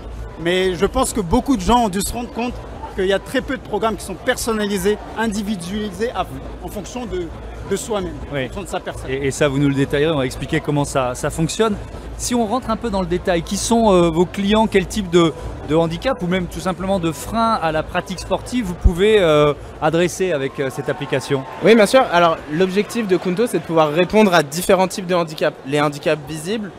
mais 0.41 0.75
je 0.75 0.85
pense 0.85 1.11
que 1.11 1.19
beaucoup 1.19 1.57
de 1.57 1.61
gens 1.61 1.85
ont 1.85 1.89
dû 1.89 1.99
se 2.01 2.13
rendre 2.13 2.29
compte 2.31 2.53
qu'il 2.95 3.05
y 3.07 3.13
a 3.13 3.19
très 3.19 3.41
peu 3.41 3.57
de 3.57 3.61
programmes 3.61 3.97
qui 3.97 4.05
sont 4.05 4.13
personnalisés, 4.15 4.97
individualisés 5.17 6.09
à- 6.11 6.25
en 6.63 6.67
fonction 6.69 7.05
de, 7.05 7.27
de 7.69 7.75
soi-même, 7.75 8.13
Oui. 8.33 8.41
en 8.41 8.47
fonction 8.47 8.61
de 8.63 8.67
sa 8.67 8.79
personne. 8.79 9.09
Et, 9.09 9.27
et 9.27 9.31
ça, 9.31 9.47
vous 9.47 9.59
nous 9.59 9.69
le 9.69 9.75
détaillerez, 9.75 10.11
on 10.13 10.17
va 10.17 10.25
expliquer 10.25 10.59
comment 10.59 10.85
ça, 10.85 11.15
ça 11.15 11.29
fonctionne. 11.29 11.75
Si 12.17 12.33
on 12.33 12.45
rentre 12.47 12.69
un 12.69 12.77
peu 12.77 12.89
dans 12.89 13.01
le 13.01 13.07
détail, 13.07 13.43
qui 13.43 13.57
sont 13.57 13.91
euh, 13.93 14.09
vos 14.09 14.25
clients, 14.25 14.65
quel 14.65 14.87
type 14.87 15.09
de, 15.11 15.33
de 15.69 15.75
handicap 15.75 16.21
ou 16.23 16.27
même 16.27 16.47
tout 16.47 16.59
simplement 16.59 16.99
de 16.99 17.11
frein 17.11 17.59
à 17.61 17.71
la 17.71 17.83
pratique 17.83 18.19
sportive 18.19 18.65
vous 18.65 18.73
pouvez 18.73 19.19
euh, 19.19 19.53
adresser 19.81 20.31
avec 20.31 20.59
euh, 20.59 20.69
cette 20.71 20.89
application? 20.89 21.43
Oui, 21.63 21.75
bien 21.75 21.85
sûr. 21.85 22.03
Alors, 22.11 22.37
l'objectif 22.51 23.07
de 23.07 23.17
Kunto, 23.17 23.45
c'est 23.45 23.59
de 23.59 23.63
pouvoir 23.63 23.91
répondre 23.91 24.33
à 24.33 24.41
différents 24.41 24.87
types 24.87 25.05
de 25.05 25.13
handicaps. 25.13 25.55
Les 25.67 25.79
handicaps 25.79 26.21
visibles 26.27 26.71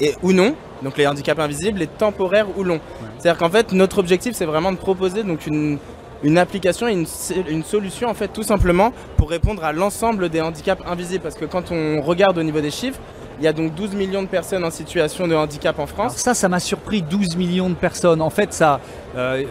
et 0.00 0.14
ou 0.22 0.32
non, 0.32 0.54
donc 0.82 0.96
les 0.96 1.06
handicaps 1.06 1.38
invisibles, 1.40 1.80
les 1.80 1.86
temporaires 1.88 2.46
ou 2.56 2.62
longs. 2.62 2.80
C'est-à-dire 3.18 3.38
qu'en 3.38 3.50
fait, 3.50 3.72
notre 3.72 3.98
objectif, 3.98 4.34
c'est 4.34 4.46
vraiment 4.46 4.72
de 4.72 4.76
proposer 4.78 5.22
donc 5.24 5.46
une, 5.46 5.78
une 6.22 6.38
application 6.38 6.88
et 6.88 6.92
une, 6.92 7.06
une 7.48 7.62
solution, 7.62 8.08
en 8.08 8.14
fait, 8.14 8.28
tout 8.28 8.42
simplement 8.42 8.92
pour 9.16 9.30
répondre 9.30 9.64
à 9.64 9.72
l'ensemble 9.72 10.28
des 10.28 10.40
handicaps 10.40 10.82
invisibles. 10.86 11.22
Parce 11.22 11.36
que 11.36 11.44
quand 11.44 11.70
on 11.70 12.00
regarde 12.00 12.38
au 12.38 12.42
niveau 12.42 12.60
des 12.60 12.70
chiffres, 12.70 13.00
il 13.38 13.44
y 13.44 13.46
a 13.48 13.52
donc 13.52 13.74
12 13.74 13.94
millions 13.94 14.22
de 14.22 14.26
personnes 14.28 14.64
en 14.64 14.70
situation 14.70 15.26
de 15.28 15.34
handicap 15.34 15.78
en 15.78 15.82
Alors 15.84 15.88
France. 15.94 16.16
ça, 16.16 16.34
ça 16.34 16.48
m'a 16.48 16.60
surpris, 16.60 17.02
12 17.02 17.36
millions 17.36 17.68
de 17.70 17.74
personnes. 17.74 18.20
En 18.20 18.30
fait, 18.30 18.52
ça, 18.52 18.80
euh, 19.16 19.42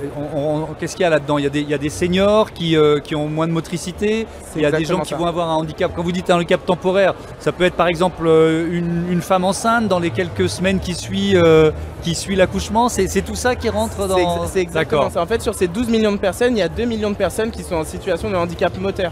qu'est-ce 0.80 0.96
qu'il 0.96 1.04
y 1.04 1.06
a 1.06 1.10
là-dedans? 1.10 1.38
Il, 1.38 1.44
y 1.46 1.48
a 1.48 1.50
des- 1.50 1.62
il 1.62 1.70
y 1.70 1.74
a 1.74 1.78
des 1.78 1.90
seniors 1.90 2.52
qui, 2.52 2.76
euh, 2.76 3.00
qui 3.00 3.16
ont 3.16 3.28
moins 3.28 3.48
de 3.48 3.54
motricité, 3.54 4.28
il 4.56 4.62
y 4.62 4.66
a 4.66 4.72
des 4.72 4.86
gens 4.86 5.00
qui 5.00 5.14
vont 5.14 5.26
avoir 5.26 5.50
un 5.50 5.56
handicap. 5.56 5.92
Quand 5.96 6.04
vous 6.04 6.12
dites 6.12 6.30
un 6.30 6.36
handicap 6.36 6.66
temporaire, 6.66 7.14
ça 7.40 7.52
peut 7.52 7.64
être 7.64 7.76
par 7.76 7.88
exemple 7.88 8.26
euh, 8.28 8.68
une, 8.72 9.06
une 9.12 9.22
femme 9.22 9.46
enceinte 9.46 9.88
dans 9.88 10.00
les 10.00 10.10
quelques 10.12 10.50
semaines 10.50 10.80
qui 10.80 10.94
suit, 10.94 11.36
euh, 11.36 11.72
qui 12.04 12.14
suit 12.16 12.36
l'accouchement. 12.36 12.90
C'est 12.90 13.22
tout 13.22 13.36
ça 13.36 13.56
qui 13.56 13.70
rentre 13.70 14.08
dans... 14.08 14.16
C'est 14.16 14.22
ex- 14.22 14.52
C'est 14.54 14.62
exactement 14.62 15.10
ça. 15.10 15.22
En 15.22 15.26
fait, 15.26 15.42
sur 15.42 15.56
ces 15.56 15.68
12 15.68 15.88
millions 15.90 16.12
de 16.12 16.18
personnes, 16.18 16.56
il 16.56 16.60
y 16.60 16.64
a 16.64 16.70
2 16.70 16.86
millions 16.86 17.10
de 17.12 17.16
personnes 17.16 17.52
qui 17.52 17.64
sont 17.64 17.76
en 17.76 17.84
situation 17.86 18.30
de 18.30 18.36
handicap 18.36 18.78
moteur. 18.78 19.12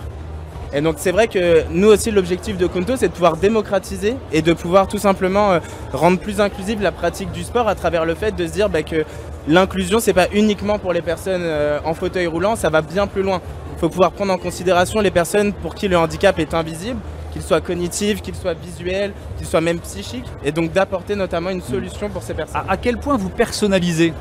Et 0.74 0.82
donc 0.82 0.96
c'est 0.98 1.12
vrai 1.12 1.28
que 1.28 1.64
nous 1.70 1.88
aussi 1.88 2.12
l'objectif 2.12 2.58
de 2.58 2.68
Kunto 2.68 2.96
c'est 2.98 3.08
de 3.08 3.14
pouvoir 3.14 3.38
démocratiser 3.38 4.16
et 4.34 4.42
de 4.42 4.54
pouvoir 4.54 4.88
tout 4.88 4.98
simplement 4.98 5.52
euh, 5.52 5.60
rendre 5.94 6.20
plus 6.20 6.42
inclusive 6.42 6.82
la 6.82 6.92
pratique 6.92 7.32
du 7.32 7.44
sport 7.44 7.68
à 7.68 7.76
travers 7.76 8.06
le 8.06 8.16
fait 8.16 8.36
de 8.36 8.46
se 8.46 8.52
dire 8.52 8.70
bah, 8.70 8.84
que 8.84 9.06
l'inclusion 9.48 10.00
c'est 10.00 10.14
pas 10.14 10.28
uniquement 10.34 10.78
pour 10.80 10.92
les 10.92 11.02
personnes 11.02 11.44
euh, 11.44 11.80
en 11.86 11.94
fauteuil 11.94 12.28
roulant, 12.28 12.56
ça 12.56 12.70
va 12.70 12.82
bien 12.82 13.08
plus 13.08 13.22
loin. 13.22 13.42
Il 13.76 13.80
faut 13.80 13.90
pouvoir 13.90 14.12
prendre 14.12 14.34
en 14.34 14.38
considération 14.38 15.02
les 15.02 15.12
personnes 15.12 15.54
pour 15.54 15.76
qui 15.76 15.88
le 15.88 15.98
handicap 15.98 16.40
est 16.40 16.54
invisible, 16.54 17.00
qu'il 17.32 17.42
soit 17.42 17.62
cognitif, 17.62 18.22
qu'il 18.22 18.36
soit 18.36 18.54
visuel, 18.54 19.12
qu'il 19.38 19.46
soit 19.46 19.62
même 19.62 19.80
psychique, 19.80 20.26
et 20.44 20.52
donc 20.52 20.72
d'apporter 20.72 21.16
notamment 21.16 21.50
une 21.50 21.62
solution 21.62 22.10
pour 22.10 22.24
ces 22.24 22.34
personnes. 22.34 22.62
À, 22.68 22.74
à 22.74 22.78
quel 22.78 22.98
point 22.98 23.18
vous 23.18 23.30
personnalisez 23.30 24.14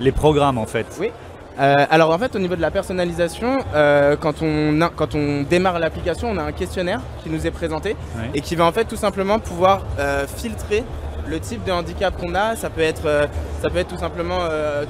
les 0.00 0.12
programmes 0.12 0.58
en 0.58 0.66
fait? 0.66 0.86
Oui. 1.00 1.10
Euh, 1.60 1.86
alors 1.88 2.10
en 2.10 2.18
fait 2.18 2.34
au 2.34 2.38
niveau 2.40 2.56
de 2.56 2.60
la 2.60 2.70
personnalisation, 2.72 3.58
euh, 3.74 4.16
quand, 4.16 4.42
on 4.42 4.80
a- 4.80 4.88
quand 4.88 5.14
on 5.14 5.42
démarre 5.42 5.78
l'application, 5.78 6.28
on 6.30 6.36
a 6.38 6.42
un 6.42 6.52
questionnaire 6.52 7.00
qui 7.22 7.30
nous 7.30 7.46
est 7.46 7.52
présenté 7.52 7.94
et 8.34 8.40
qui 8.40 8.56
va 8.56 8.64
en 8.66 8.72
fait 8.72 8.84
tout 8.86 8.96
simplement 8.96 9.38
pouvoir 9.38 9.82
euh, 10.00 10.26
filtrer 10.26 10.82
le 11.28 11.38
type 11.40 11.64
de 11.64 11.70
handicap 11.72 12.16
qu'on 12.18 12.34
a. 12.34 12.54
Ça 12.56 12.68
peut 12.70 12.82
être, 12.82 13.28
ça 13.62 13.70
peut 13.70 13.78
être 13.78 13.88
tout 13.88 13.96
simplement 13.96 14.40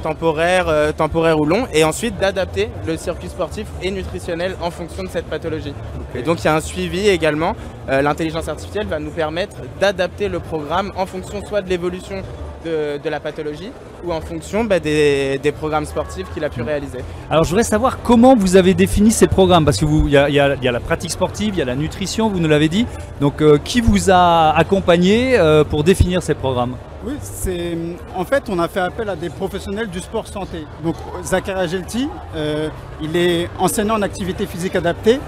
temporaire, 0.03 0.67
temporaire 0.97 1.39
ou 1.39 1.45
long, 1.45 1.69
et 1.73 1.85
ensuite 1.85 2.19
d'adapter 2.19 2.71
le 2.89 2.97
circuit 2.97 3.29
sportif 3.29 3.69
et 3.83 3.91
nutritionnel 3.93 4.57
en 4.61 4.73
fonction 4.73 5.05
de 5.05 5.09
cette 5.09 5.27
pathologie. 5.27 5.75
Et 6.13 6.23
donc 6.23 6.41
il 6.43 6.47
y 6.47 6.49
a 6.49 6.57
un 6.57 6.61
suivi 6.61 7.09
également. 7.09 7.55
L'intelligence 7.89 8.49
artificielle 8.49 8.89
va 8.89 8.99
nous 8.99 9.13
permettre 9.13 9.59
d'adapter 9.81 10.29
le 10.29 10.41
programme 10.41 10.91
en 10.97 11.07
fonction 11.07 11.41
soit 11.47 11.63
de 11.63 11.69
l'évolution 11.69 12.23
de, 12.65 12.99
de 12.99 13.09
la 13.11 13.21
pathologie, 13.21 13.71
ou 14.05 14.13
en 14.13 14.21
fonction 14.21 14.65
bah, 14.65 14.79
des, 14.79 15.39
des 15.43 15.53
programmes 15.53 15.87
sportifs 15.87 16.27
qu'il 16.33 16.45
a 16.45 16.49
pu 16.51 16.63
réaliser. 16.63 16.99
Alors 17.31 17.45
je 17.45 17.51
voudrais 17.51 17.65
savoir 17.65 18.01
comment 18.03 18.35
vous 18.37 18.57
avez 18.57 18.75
défini 18.75 19.11
ces 19.11 19.27
programmes, 19.27 19.65
parce 19.65 19.79
que 19.79 19.85
vous, 19.85 20.07
il 20.07 20.13
y, 20.13 20.17
a- 20.19 20.29
y 20.29 20.35
y 20.35 20.71
la 20.71 20.81
pratique 20.81 21.11
sportive, 21.11 21.55
il 21.55 21.59
y 21.59 21.63
a 21.63 21.65
la 21.65 21.75
nutrition, 21.77 22.29
vous 22.29 22.41
nous 22.41 22.49
l'avez 22.49 22.69
dit. 22.69 22.87
Donc 23.21 23.41
euh, 23.41 23.59
qui 23.63 23.81
vous 23.81 24.11
a 24.11 24.51
accompagné 24.57 25.39
euh, 25.39 25.65
pour 25.65 25.85
définir 25.85 26.23
ces 26.23 26.35
programmes? 26.35 26.75
Oui, 27.07 27.15
c'est 27.21 27.77
en 28.17 28.25
fait 28.25 28.45
on 28.49 28.59
a 28.59 28.67
fait 28.69 28.81
appel 28.81 29.09
à 29.11 29.17
des 29.17 29.29
professionnels 29.29 29.89
du 29.89 30.01
sport 30.01 30.27
santé. 30.27 30.65
Donc 30.83 30.97
Zakaria 31.23 31.67
Gelti, 31.67 32.09
euh, 32.35 32.69
il 33.03 33.17
est 33.17 33.49
enseignant 33.59 33.97
en 33.97 34.03
activité 34.03 34.47
physique 34.47 34.75
adaptée 34.77 35.21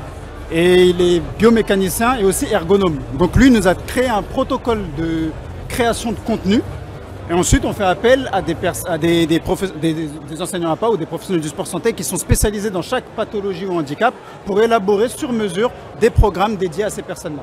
et 0.51 0.85
il 0.87 1.01
est 1.03 1.21
biomécanicien 1.39 2.17
et 2.17 2.25
aussi 2.25 2.47
ergonome. 2.51 2.99
Donc 3.19 3.37
lui 3.37 3.51
nous 3.51 3.67
a 3.69 3.75
créé 3.75 4.09
un 4.09 4.23
protocole 4.23 4.83
de 4.97 5.31
création 5.69 6.13
de 6.13 6.19
contenu. 6.27 6.63
Et 7.29 7.33
ensuite, 7.33 7.65
on 7.65 7.73
fait 7.73 7.85
appel 7.85 8.29
à 8.33 8.41
des, 8.41 8.55
pers- 8.55 8.87
à 8.89 8.97
des, 8.99 9.27
des, 9.27 9.41
professe- 9.41 9.73
des- 9.75 9.93
des- 9.95 10.09
des 10.29 10.43
enseignants 10.43 10.71
APA 10.71 10.89
ou 10.91 10.97
des 10.97 11.07
professionnels 11.07 11.43
du 11.43 11.49
sport 11.49 11.67
santé 11.67 11.93
qui 11.93 12.05
sont 12.05 12.17
spécialisés 12.17 12.71
dans 12.71 12.83
chaque 12.83 13.05
pathologie 13.17 13.67
ou 13.67 13.77
handicap 13.77 14.15
pour 14.45 14.61
élaborer 14.63 15.09
sur 15.09 15.33
mesure 15.33 15.73
des 16.01 16.11
programmes 16.11 16.57
dédiés 16.57 16.85
à 16.85 16.91
ces 16.91 17.03
personnes-là. 17.03 17.43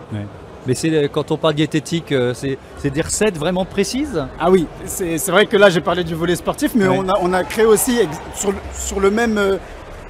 Mais 0.66 0.76
c'est 0.76 1.10
quand 1.10 1.30
on 1.32 1.38
parle 1.38 1.56
diététique, 1.56 2.14
euh, 2.14 2.34
c'est 2.34 2.90
des 2.90 3.02
recettes 3.02 3.38
vraiment 3.38 3.66
précises? 3.66 4.26
Ah 4.40 4.50
oui, 4.50 4.66
c'est 4.86 5.18
vrai 5.30 5.46
que 5.48 5.58
là 5.58 5.70
j'ai 5.70 5.82
parlé 5.82 6.06
du 6.06 6.16
volet 6.16 6.38
sportif, 6.38 6.72
mais 6.76 6.88
on, 6.88 7.10
a, 7.10 7.20
on 7.22 7.34
a 7.34 7.44
créé 7.44 7.66
aussi 7.66 8.00
ex- 8.00 8.22
sur, 8.36 8.52
le- 8.54 8.58
sur, 8.74 9.02
le 9.02 9.12
même, 9.12 9.38
euh, 9.38 9.58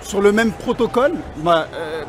sur 0.03 0.21
le 0.21 0.31
même 0.31 0.51
protocole, 0.51 1.13
bah, 1.37 1.67
euh, 1.73 2.03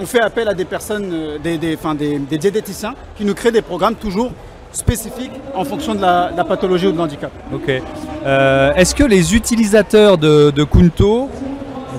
on 0.00 0.06
fait 0.06 0.20
appel 0.20 0.46
à 0.46 0.54
des 0.54 0.64
personnes, 0.64 1.10
euh, 1.12 1.38
des, 1.38 1.58
des, 1.58 1.74
enfin, 1.74 1.96
des, 1.96 2.20
des 2.20 2.38
diététiciens 2.38 2.94
qui 3.16 3.24
nous 3.24 3.34
créent 3.34 3.50
des 3.50 3.62
programmes 3.62 3.96
toujours 3.96 4.30
spécifiques 4.76 5.32
en 5.54 5.64
fonction 5.64 5.94
de 5.94 6.00
la, 6.00 6.30
de 6.32 6.36
la 6.36 6.44
pathologie 6.44 6.86
ou 6.86 6.92
de 6.92 6.98
l'handicap. 6.98 7.30
Ok. 7.52 7.70
Euh, 8.24 8.72
Est-ce 8.74 8.94
que 8.94 9.04
les 9.04 9.34
utilisateurs 9.34 10.18
de, 10.18 10.50
de 10.50 10.64
Kunto 10.64 11.28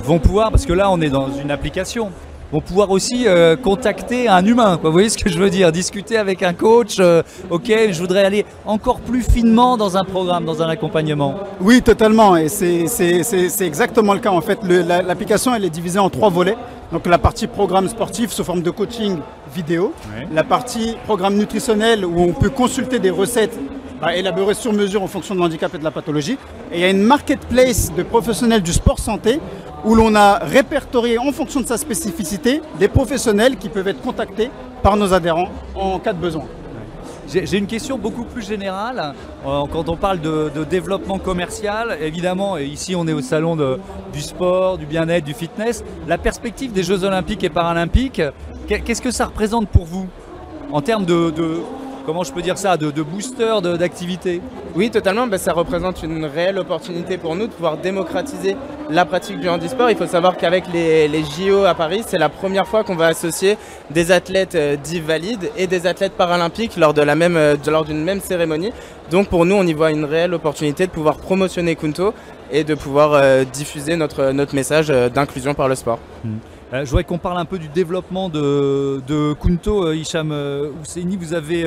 vont 0.04 0.20
pouvoir, 0.20 0.52
parce 0.52 0.66
que 0.66 0.74
là 0.74 0.90
on 0.92 1.02
est 1.02 1.10
dans 1.10 1.28
une 1.32 1.52
application, 1.52 2.12
vont 2.52 2.62
pouvoir 2.62 2.92
aussi 2.92 3.26
euh, 3.28 3.58
contacter 3.58 4.30
un 4.30 4.46
humain 4.46 4.78
quoi. 4.78 4.90
Vous 4.90 4.94
voyez 4.94 5.10
ce 5.10 5.18
que 5.18 5.30
je 5.30 5.38
veux 5.38 5.50
dire? 5.50 5.72
Discuter 5.72 6.18
avec 6.18 6.44
un 6.44 6.54
coach, 6.54 6.96
euh, 7.00 7.22
ok, 7.50 7.70
je 7.92 8.00
voudrais 8.00 8.24
aller 8.24 8.46
encore 8.66 9.00
plus 9.02 9.22
finement 9.22 9.76
dans 9.76 9.98
un 9.98 10.06
programme, 10.06 10.46
dans 10.46 10.62
un 10.62 10.70
accompagnement. 10.70 11.36
Oui, 11.60 11.82
totalement. 11.82 12.38
Et 12.38 12.48
c'est- 12.48 13.62
exactement 13.62 14.14
le 14.14 14.20
cas. 14.20 14.32
En 14.32 14.40
fait, 14.42 14.60
la- 14.64 15.02
l'application, 15.02 15.54
elle 15.56 15.66
est 15.66 15.70
divisée 15.70 16.00
en 16.00 16.10
trois 16.10 16.30
volets. 16.30 16.56
Donc 16.94 17.06
la 17.06 17.18
partie 17.18 17.48
programme 17.48 17.90
sportif 17.90 18.32
sous 18.32 18.46
forme 18.46 18.62
de 18.62 18.70
coaching 18.72 19.18
vidéo. 19.54 19.94
Ouais. 20.16 20.28
La 20.34 20.44
partie 20.44 20.96
programme 21.06 21.36
nutritionnel 21.36 22.06
où 22.06 22.20
on 22.22 22.34
peut 22.34 22.50
consulter 22.50 23.00
des 23.00 23.10
recettes 23.10 23.58
bah, 24.02 24.16
élaborées 24.16 24.54
sur 24.54 24.74
mesure 24.74 25.02
en 25.04 25.08
fonction 25.08 25.34
de 25.36 25.40
l'handicap 25.40 25.74
et 25.74 25.78
de 25.78 25.84
la 25.84 25.92
pathologie. 25.92 26.38
Et 26.72 26.76
il 26.76 26.82
y 26.82 26.86
a 26.86 26.90
une 26.90 27.02
marketplace 27.04 27.92
de 27.96 28.04
professionnels 28.04 28.62
du 28.62 28.74
sport 28.74 29.00
santé 29.00 29.40
où 29.86 29.96
l'on 29.96 30.16
a 30.16 30.40
répertorié 30.40 31.18
en 31.18 31.32
fonction 31.32 31.62
de 31.62 31.66
sa 31.68 31.78
spécificité 31.78 32.62
des 32.80 32.88
professionnels 32.88 33.58
qui 33.58 33.70
peuvent 33.70 33.88
être 33.88 34.02
contactés 34.02 34.50
par 34.84 34.98
nos 34.98 35.14
adhérents 35.14 35.50
en 35.76 36.00
cas 36.00 36.14
de 36.14 36.20
besoin. 36.20 36.46
J'ai 37.30 37.58
une 37.58 37.68
question 37.68 37.98
beaucoup 37.98 38.24
plus 38.24 38.42
générale. 38.48 39.14
Euh, 39.46 39.64
quand 39.70 39.90
on 39.90 39.98
parle 39.98 40.22
de, 40.22 40.50
de 40.56 40.64
développement 40.64 41.20
commercial, 41.20 41.98
évidemment, 42.02 42.58
et 42.58 42.64
ici 42.64 42.96
on 42.96 43.06
est 43.06 43.12
au 43.12 43.20
salon 43.20 43.58
de- 43.58 43.80
du 44.14 44.22
sport, 44.22 44.78
du 44.78 44.86
bien-être, 44.86 45.26
du 45.26 45.34
fitness, 45.34 45.84
la 46.08 46.18
perspective 46.18 46.72
des 46.72 46.84
Jeux 46.84 47.04
Olympiques 47.04 47.44
et 47.44 47.50
Paralympiques, 47.50 48.22
qu'est-ce 48.68 49.02
que 49.02 49.12
ça 49.12 49.26
représente 49.26 49.68
pour 49.70 49.86
vous 49.86 50.08
en 50.72 50.82
termes 50.82 51.06
de, 51.06 51.30
de- 51.32 51.62
comment 52.06 52.24
je 52.24 52.32
peux 52.32 52.42
dire 52.42 52.58
ça, 52.58 52.78
de, 52.78 52.92
de 52.92 53.02
booster 53.02 53.60
d'activité? 53.80 54.42
Oui, 54.76 54.90
totalement. 54.92 55.28
Bah, 55.28 55.38
ça 55.38 55.54
représente 55.54 56.04
une 56.04 56.26
réelle 56.26 56.58
opportunité 56.60 57.18
pour 57.18 57.36
nous 57.36 57.48
de 57.48 57.52
pouvoir 57.52 57.78
démocratiser 57.78 58.56
la 58.90 59.04
pratique 59.06 59.40
du 59.40 59.50
handisport. 59.50 59.90
Il 59.90 59.98
faut 59.98 60.08
savoir 60.08 60.38
qu'avec 60.38 60.66
les, 60.72 61.08
les 61.08 61.24
JO 61.24 61.66
à 61.66 61.74
Paris, 61.74 62.04
c'est 62.08 62.18
la 62.18 62.30
première 62.30 62.68
fois 62.68 62.84
qu'on 62.84 62.96
va 62.96 63.08
associer 63.08 63.58
des 63.90 64.12
athlètes 64.12 64.56
euh, 64.56 64.76
dits 64.78 65.00
valides 65.02 65.50
et 65.58 65.68
des 65.68 65.88
athlètes 65.88 66.14
paralympiques 66.14 66.78
lors 66.78 66.94
de 66.94 67.02
la 67.02 67.16
même, 67.16 67.36
euh, 67.36 67.56
lors 67.68 67.84
d'une 67.86 68.04
même 68.04 68.22
cérémonie. 68.22 68.72
Donc 69.12 69.28
pour 69.28 69.46
nous, 69.46 69.56
on 69.56 69.64
y 69.66 69.74
voit 69.74 69.92
une 69.92 70.06
réelle 70.06 70.34
opportunité 70.34 70.86
de 70.88 70.92
pouvoir 70.92 71.18
promotionner 71.18 71.76
Kunto 71.76 72.14
et 72.52 72.64
de 72.64 72.76
pouvoir 72.76 73.14
euh, 73.14 73.44
diffuser 73.44 73.96
notre, 73.98 74.32
notre 74.32 74.56
message 74.56 74.88
euh, 74.90 75.10
d'inclusion 75.10 75.54
par 75.54 75.68
le 75.68 75.76
sport. 75.76 76.00
Euh, 76.74 76.84
je 76.84 76.90
voudrais 76.90 77.06
qu'on 77.06 77.18
parle 77.18 77.38
un 77.38 77.46
peu 77.46 77.58
du 77.60 77.70
développement 77.70 78.28
de, 78.28 79.02
de 79.08 79.34
Kunto, 79.34 79.86
euh, 79.88 79.96
Hicham 79.96 80.32
euh. 80.34 80.70
Vous 81.20 81.34
avez, 81.34 81.64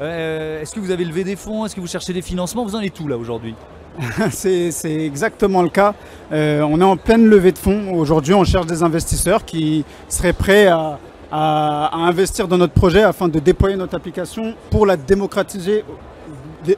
euh, 0.00 0.62
est-ce 0.62 0.74
que 0.74 0.80
vous 0.80 0.90
avez 0.90 1.04
levé 1.04 1.22
des 1.22 1.36
fonds? 1.36 1.66
Est-ce 1.66 1.76
que 1.76 1.80
vous 1.80 1.86
cherchez 1.86 2.12
des 2.14 2.22
financements? 2.22 2.64
Vous 2.64 2.74
en 2.74 2.80
êtes 2.80 2.98
où 3.00 3.08
là 3.08 3.18
aujourd'hui? 3.18 3.54
C'est 4.30 4.70
exactement 4.84 5.60
le 5.62 5.68
cas. 5.68 5.94
Euh, 6.32 6.62
on 6.62 6.80
est 6.80 6.84
en 6.84 6.96
pleine 6.96 7.26
levée 7.28 7.52
de 7.52 7.58
fonds. 7.58 7.92
Aujourd'hui, 7.94 8.32
on 8.32 8.44
cherche 8.44 8.66
des 8.66 8.82
investisseurs 8.82 9.44
qui 9.44 9.84
seraient 10.08 10.32
prêts 10.32 10.66
à, 10.68 10.98
à- 11.30 11.86
à 11.92 11.96
investir 12.06 12.48
dans 12.48 12.56
notre 12.58 12.72
projet 12.74 13.02
afin 13.02 13.28
de 13.28 13.38
déployer 13.40 13.76
notre 13.76 13.96
application 13.96 14.54
pour 14.70 14.86
la 14.86 14.96
démocratiser 14.96 15.84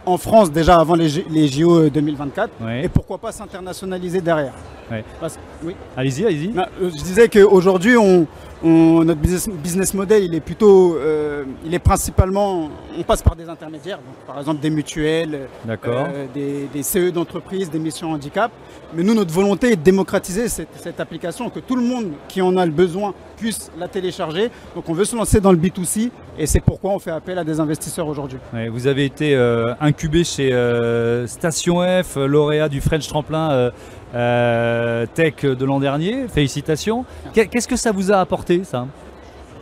en 0.07 0.19
France 0.19 0.51
déjà 0.51 0.79
avant 0.81 0.95
les, 0.95 1.09
JO 1.49 1.89
2024 1.89 2.51
Ouais. 2.63 2.85
et 2.85 2.89
pourquoi 2.89 3.19
pas 3.19 3.33
s'internationaliser 3.33 4.21
derrière. 4.21 4.53
Ouais. 4.91 5.05
Parce- 5.21 5.39
oui. 5.65 5.75
Allez-y, 5.97 6.25
allez-y. 6.27 6.59
Euh, 6.59 6.65
Je 6.83 7.03
disais 7.03 7.29
qu'aujourd'hui, 7.29 7.97
on, 7.97 8.27
on- 8.63 9.05
notre 9.05 9.21
business, 9.21 9.49
business 9.49 9.95
model, 9.95 10.25
il 10.25 10.35
est 10.35 10.41
plutôt, 10.41 10.97
euh, 10.97 11.45
il 11.65 11.73
est 11.75 11.79
principalement, 11.79 12.69
on 12.99 13.03
passe 13.03 13.23
par 13.23 13.37
des 13.37 13.49
intermédiaires, 13.49 13.99
donc, 13.99 14.15
par 14.27 14.39
exemple 14.39 14.61
des 14.61 14.71
mutuelles, 14.71 15.43
euh, 15.69 16.27
des, 16.35 16.69
des 16.73 16.83
CE 16.83 17.11
d'entreprise, 17.11 17.71
des 17.71 17.79
missions 17.79 18.11
handicap. 18.13 18.51
Mais 18.95 19.03
nous, 19.03 19.15
notre 19.15 19.33
volonté 19.33 19.73
est 19.73 19.77
de 19.77 19.83
démocratiser 19.83 20.49
cette, 20.49 20.69
cette 20.77 20.99
application, 21.01 21.49
que 21.51 21.61
tout 21.61 21.77
le 21.77 21.83
monde 21.83 22.07
qui 22.29 22.43
en 22.43 22.57
a 22.57 22.67
le 22.67 22.73
besoin 22.73 23.15
puisse 23.37 23.71
la 23.79 23.87
télécharger. 23.89 24.51
Donc 24.75 24.89
on 24.89 24.93
veut 24.93 25.05
se 25.05 25.17
lancer 25.17 25.41
dans 25.41 25.53
le 25.53 25.59
B2C 25.59 26.11
et 26.39 26.47
c'est 26.47 26.61
pourquoi 26.61 26.91
on 26.93 26.99
fait 26.99 27.11
appel 27.11 27.39
à 27.39 27.45
des 27.45 27.59
investisseurs 27.61 28.07
aujourd'hui. 28.09 28.39
Ouais, 28.53 28.69
vous 28.69 28.87
avez 28.87 29.05
été 29.05 29.35
euh, 29.35 29.73
incubé 29.81 30.25
chez 30.25 30.53
euh, 30.53 31.27
Station 31.27 31.81
F, 32.03 32.17
lauréat 32.17 32.69
du 32.69 32.81
French 32.81 33.07
Tremplin 33.09 33.71
euh, 34.15 35.07
Tech 35.15 35.35
de 35.45 35.65
l'an 35.65 35.81
dernier. 35.81 36.27
Félicitations. 36.29 37.05
Qu'est- 37.33 37.47
Qu'est-ce 37.47 37.69
que 37.69 37.77
ça 37.77 37.93
vous 37.93 38.11
a 38.13 38.17
apporté, 38.17 38.63
ça? 38.65 38.87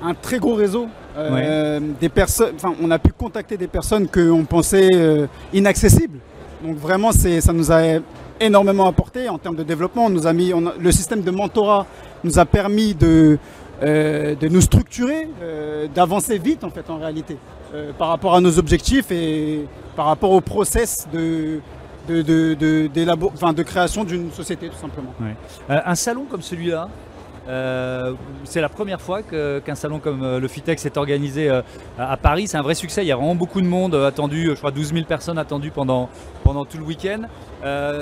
Un 0.02 0.14
très 0.14 0.38
gros 0.38 0.54
réseau. 0.54 0.86
Euh, 1.16 1.80
des 2.00 2.08
personnes, 2.08 2.52
enfin, 2.54 2.74
on 2.80 2.90
a 2.92 2.98
pu 3.00 3.10
contacter 3.12 3.56
des 3.56 3.66
personnes 3.66 4.06
qu'on 4.08 4.44
pensait 4.44 4.88
euh, 4.94 5.26
inaccessibles. 5.52 6.18
Donc 6.64 6.76
vraiment, 6.76 7.10
ça 7.12 7.52
nous 7.52 7.72
a 7.72 7.82
énormément 8.40 8.86
apporté 8.86 9.28
en 9.28 9.38
termes 9.38 9.56
de 9.56 9.64
développement. 9.64 10.06
On 10.06 10.10
nous 10.10 10.26
a 10.28 10.32
mis, 10.32 10.52
on 10.54 10.66
a- 10.68 10.74
le 10.78 10.92
système 10.92 11.22
de 11.22 11.30
mentorat 11.32 11.86
nous 12.22 12.38
a 12.38 12.44
permis 12.44 12.94
de, 12.94 13.36
euh, 13.82 14.36
de 14.36 14.48
nous 14.48 14.60
structurer, 14.60 15.28
euh, 15.42 15.86
d'avancer 15.92 16.38
vite 16.38 16.62
en 16.62 16.70
fait 16.70 16.88
en 16.88 16.98
réalité, 16.98 17.36
euh, 17.74 17.90
par 17.98 18.08
rapport 18.08 18.34
à 18.36 18.40
nos 18.40 18.56
objectifs 18.58 19.10
et 19.10 19.64
par 19.96 20.06
rapport 20.06 20.30
au 20.30 20.40
process 20.40 21.08
de, 21.12 21.58
de, 22.08 23.62
création 23.62 24.04
d'une 24.04 24.32
société 24.32 24.68
tout 24.68 24.76
simplement. 24.76 25.14
Euh, 25.70 25.80
Un 25.84 25.94
salon 25.94 26.24
comme 26.24 26.42
celui-là, 26.42 26.88
euh, 27.48 28.12
c'est 28.44 28.60
la 28.60 28.68
première 28.68 29.00
fois 29.00 29.22
qu'un 29.22 29.74
salon 29.74 30.00
comme 30.00 30.22
euh, 30.22 30.38
le 30.38 30.48
Fitex 30.48 30.84
est 30.84 30.96
organisé 30.96 31.50
à 31.98 32.16
Paris. 32.16 32.46
C'est 32.48 32.58
un 32.58 32.62
vrai 32.62 32.74
succès. 32.74 33.04
Il 33.04 33.08
y 33.08 33.12
a 33.12 33.16
vraiment 33.16 33.34
beaucoup 33.34 33.60
de 33.60 33.66
monde 33.66 33.94
attendu. 33.94 34.50
Je 34.50 34.54
crois 34.54 34.70
12 34.70 34.92
000 34.92 35.04
personnes 35.06 35.38
attendues 35.38 35.70
pendant, 35.70 36.08
tout 36.44 36.78
le 36.78 36.84
week-end. 36.84 37.22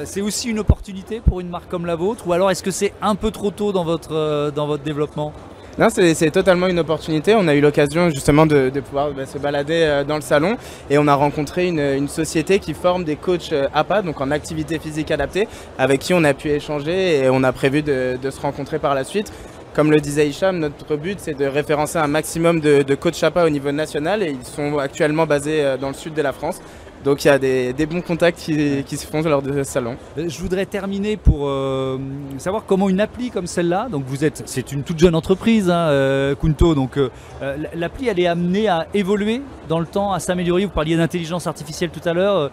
C'est 0.05 0.21
aussi 0.21 0.49
une 0.49 0.59
opportunité 0.59 1.21
pour 1.21 1.41
une 1.41 1.49
marque 1.49 1.69
comme 1.69 1.87
la 1.87 1.97
vôtre? 1.97 2.27
Ou 2.27 2.33
alors 2.33 2.51
est-ce 2.51 2.63
que 2.63 2.71
c'est 2.71 2.93
un 3.03 3.15
peu 3.15 3.31
trop 3.31 3.51
tôt 3.51 3.73
dans 3.73 3.85
votre 3.85 4.83
développement? 4.83 5.33
Non, 5.79 5.89
c'est 5.91 6.31
totalement 6.31 6.69
une 6.69 6.79
opportunité. 6.79 7.35
On 7.35 7.47
a 7.49 7.55
eu 7.55 7.61
l'occasion 7.61 8.09
justement 8.09 8.47
de, 8.47 8.71
pouvoir 8.81 9.11
bah, 9.11 9.27
se 9.27 9.37
balader 9.37 9.83
euh, 9.83 10.05
dans 10.05 10.17
le 10.17 10.23
salon 10.23 10.57
et 10.89 10.97
on 10.97 11.07
a 11.07 11.15
rencontré 11.15 11.67
une, 11.67 12.09
société 12.09 12.61
qui 12.61 12.73
forme 12.73 13.05
des 13.05 13.17
coachs 13.17 13.53
euh, 13.53 13.69
APA, 13.75 14.01
donc 14.01 14.23
en 14.23 14.31
activité 14.31 14.79
physique 14.79 15.11
adaptée, 15.11 15.47
avec 15.77 16.01
qui 16.01 16.15
on 16.15 16.25
a 16.25 16.33
pu 16.33 16.49
échanger 16.49 17.19
et 17.19 17.29
on 17.29 17.43
a 17.43 17.53
prévu 17.53 17.83
de, 17.83 18.17
de 18.21 18.31
se 18.31 18.41
rencontrer 18.41 18.79
par 18.79 18.95
la 18.95 19.05
suite. 19.05 19.31
Comme 19.75 19.91
le 19.91 20.01
disait 20.01 20.27
Hicham, 20.27 20.59
notre 20.59 20.97
but 20.97 21.19
c'est 21.21 21.35
de 21.35 21.45
référencer 21.45 21.99
un 21.99 22.07
maximum 22.07 22.61
de, 22.61 22.83
de 22.83 22.95
coachs 22.95 23.23
APA 23.23 23.45
au 23.45 23.51
niveau 23.51 23.73
national 23.73 24.23
et 24.23 24.31
ils 24.31 24.47
sont 24.47 24.79
actuellement 24.79 25.27
basés 25.27 25.63
euh, 25.63 25.77
dans 25.77 25.89
le 25.89 25.95
sud 25.95 26.15
de 26.15 26.23
la 26.23 26.33
France. 26.33 26.61
Donc 27.05 27.25
il 27.25 27.29
y 27.29 27.31
a 27.31 27.39
des, 27.39 27.73
des 27.73 27.87
bons 27.87 28.01
contacts 28.01 28.39
qui, 28.39 28.83
qui 28.85 28.97
se 28.97 29.07
font 29.07 29.23
lors 29.23 29.43
de 29.43 29.53
ce 29.53 29.65
salon. 29.65 29.97
Euh, 30.19 30.29
Je 30.29 30.41
voudrais 30.41 30.67
terminer 30.67 31.17
pour 31.17 31.49
euh, 31.49 31.99
savoir 32.39 32.65
comment 32.67 32.89
une 32.89 33.01
appli 33.01 33.31
comme 33.31 33.47
celle-là, 33.47 33.89
donc 33.91 34.05
vous 34.07 34.25
êtes, 34.25 34.43
c'est 34.47 34.73
une 34.73 34.83
toute 34.83 34.99
jeune 34.99 35.15
entreprise, 35.15 35.71
hein, 35.71 35.89
euh, 35.89 36.35
Kunto, 36.35 36.75
donc 36.75 36.97
euh, 36.97 37.09
l'appli 37.75 38.09
elle 38.09 38.21
est 38.21 38.27
amenée 38.27 38.69
à 38.69 38.87
évoluer? 38.95 39.41
Dans 39.69 39.79
le 39.81 39.87
temps 39.87 40.13
à 40.13 40.21
s'améliorer 40.21 40.65
Vous 40.65 40.71
parliez 40.73 40.97
d'intelligence 40.97 41.47
artificielle 41.47 41.91
tout 41.91 42.07
à 42.09 42.13
l'heure. 42.13 42.37
euh, 42.37 42.49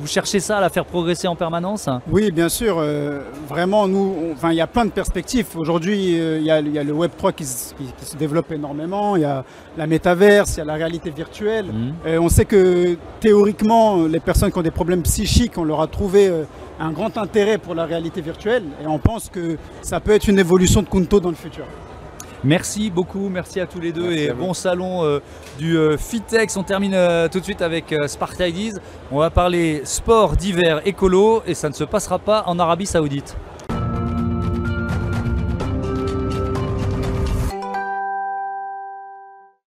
Vous, 0.00 0.06
cherchez 0.06 0.40
ça 0.40 0.58
à 0.58 0.60
la 0.60 0.68
faire 0.68 0.84
progresser 0.84 1.28
en 1.28 1.36
permanence 1.36 1.88
Oui, 2.10 2.30
bien 2.30 2.48
sûr. 2.48 2.78
euh, 2.78 3.20
vraiment, 3.48 3.86
nous, 3.88 4.14
on- 4.20 4.32
enfin, 4.32 4.50
il 4.50 4.56
y 4.56 4.60
a 4.60 4.66
plein 4.66 4.84
de 4.84 4.90
perspectives. 4.90 5.46
Aujourd'hui, 5.56 6.18
euh, 6.20 6.38
il 6.38 6.44
y, 6.44 6.50
a- 6.50 6.60
il 6.60 6.72
y 6.72 6.78
a 6.78 6.84
le 6.84 6.92
Web 6.92 7.12
3 7.16 7.32
qui, 7.32 7.44
se- 7.44 7.74
qui- 7.74 7.92
qui 7.96 8.04
se 8.04 8.16
développe 8.16 8.50
énormément. 8.52 9.16
Il 9.16 9.22
y 9.22 9.24
a 9.24 9.44
la 9.76 9.86
métaverse, 9.86 10.56
il 10.56 10.58
y 10.58 10.62
a 10.62 10.64
la 10.64 10.74
réalité 10.74 11.10
virtuelle. 11.10 11.66
Mhm. 11.66 12.18
On 12.20 12.28
sait 12.28 12.44
que 12.44 12.96
théoriquement, 13.20 14.06
les 14.06 14.20
personnes 14.20 14.50
qui 14.52 14.58
ont 14.58 14.62
des 14.62 14.70
problèmes 14.70 15.02
psychiques, 15.02 15.56
on 15.56 15.64
leur 15.64 15.80
a 15.80 15.86
trouvé 15.86 16.28
euh, 16.28 16.44
un 16.80 16.90
grand 16.90 17.16
intérêt 17.18 17.58
pour 17.58 17.74
la 17.74 17.84
réalité 17.84 18.20
virtuelle. 18.20 18.64
Et 18.82 18.86
on 18.86 18.98
pense 18.98 19.28
que 19.28 19.56
ça 19.82 20.00
peut 20.00 20.12
être 20.12 20.28
une 20.28 20.38
évolution 20.38 20.82
de 20.82 20.88
Kunto 20.88 21.20
dans 21.20 21.30
le 21.30 21.34
futur. 21.36 21.64
Merci 22.44 22.90
beaucoup, 22.90 23.28
merci 23.28 23.60
à 23.60 23.66
tous 23.66 23.78
les 23.78 23.92
deux 23.92 24.08
Merci 24.08 24.22
et 24.24 24.32
bon 24.32 24.52
salon 24.52 25.04
euh, 25.04 25.20
du 25.58 25.76
euh, 25.76 25.96
Fitex. 25.96 26.56
On 26.56 26.64
termine 26.64 26.94
euh, 26.94 27.28
tout 27.28 27.38
de 27.38 27.44
suite 27.44 27.62
avec 27.62 27.94
Spark 28.08 28.40
Ideas. 28.40 28.80
On 29.12 29.18
va 29.18 29.30
parler 29.30 29.82
sport 29.84 30.36
d'hiver 30.36 30.82
écolo 30.84 31.42
et 31.46 31.54
ça 31.54 31.68
ne 31.68 31.74
se 31.74 31.84
passera 31.84 32.18
pas 32.18 32.42
en 32.46 32.58
Arabie 32.58 32.86
Saoudite. 32.86 33.36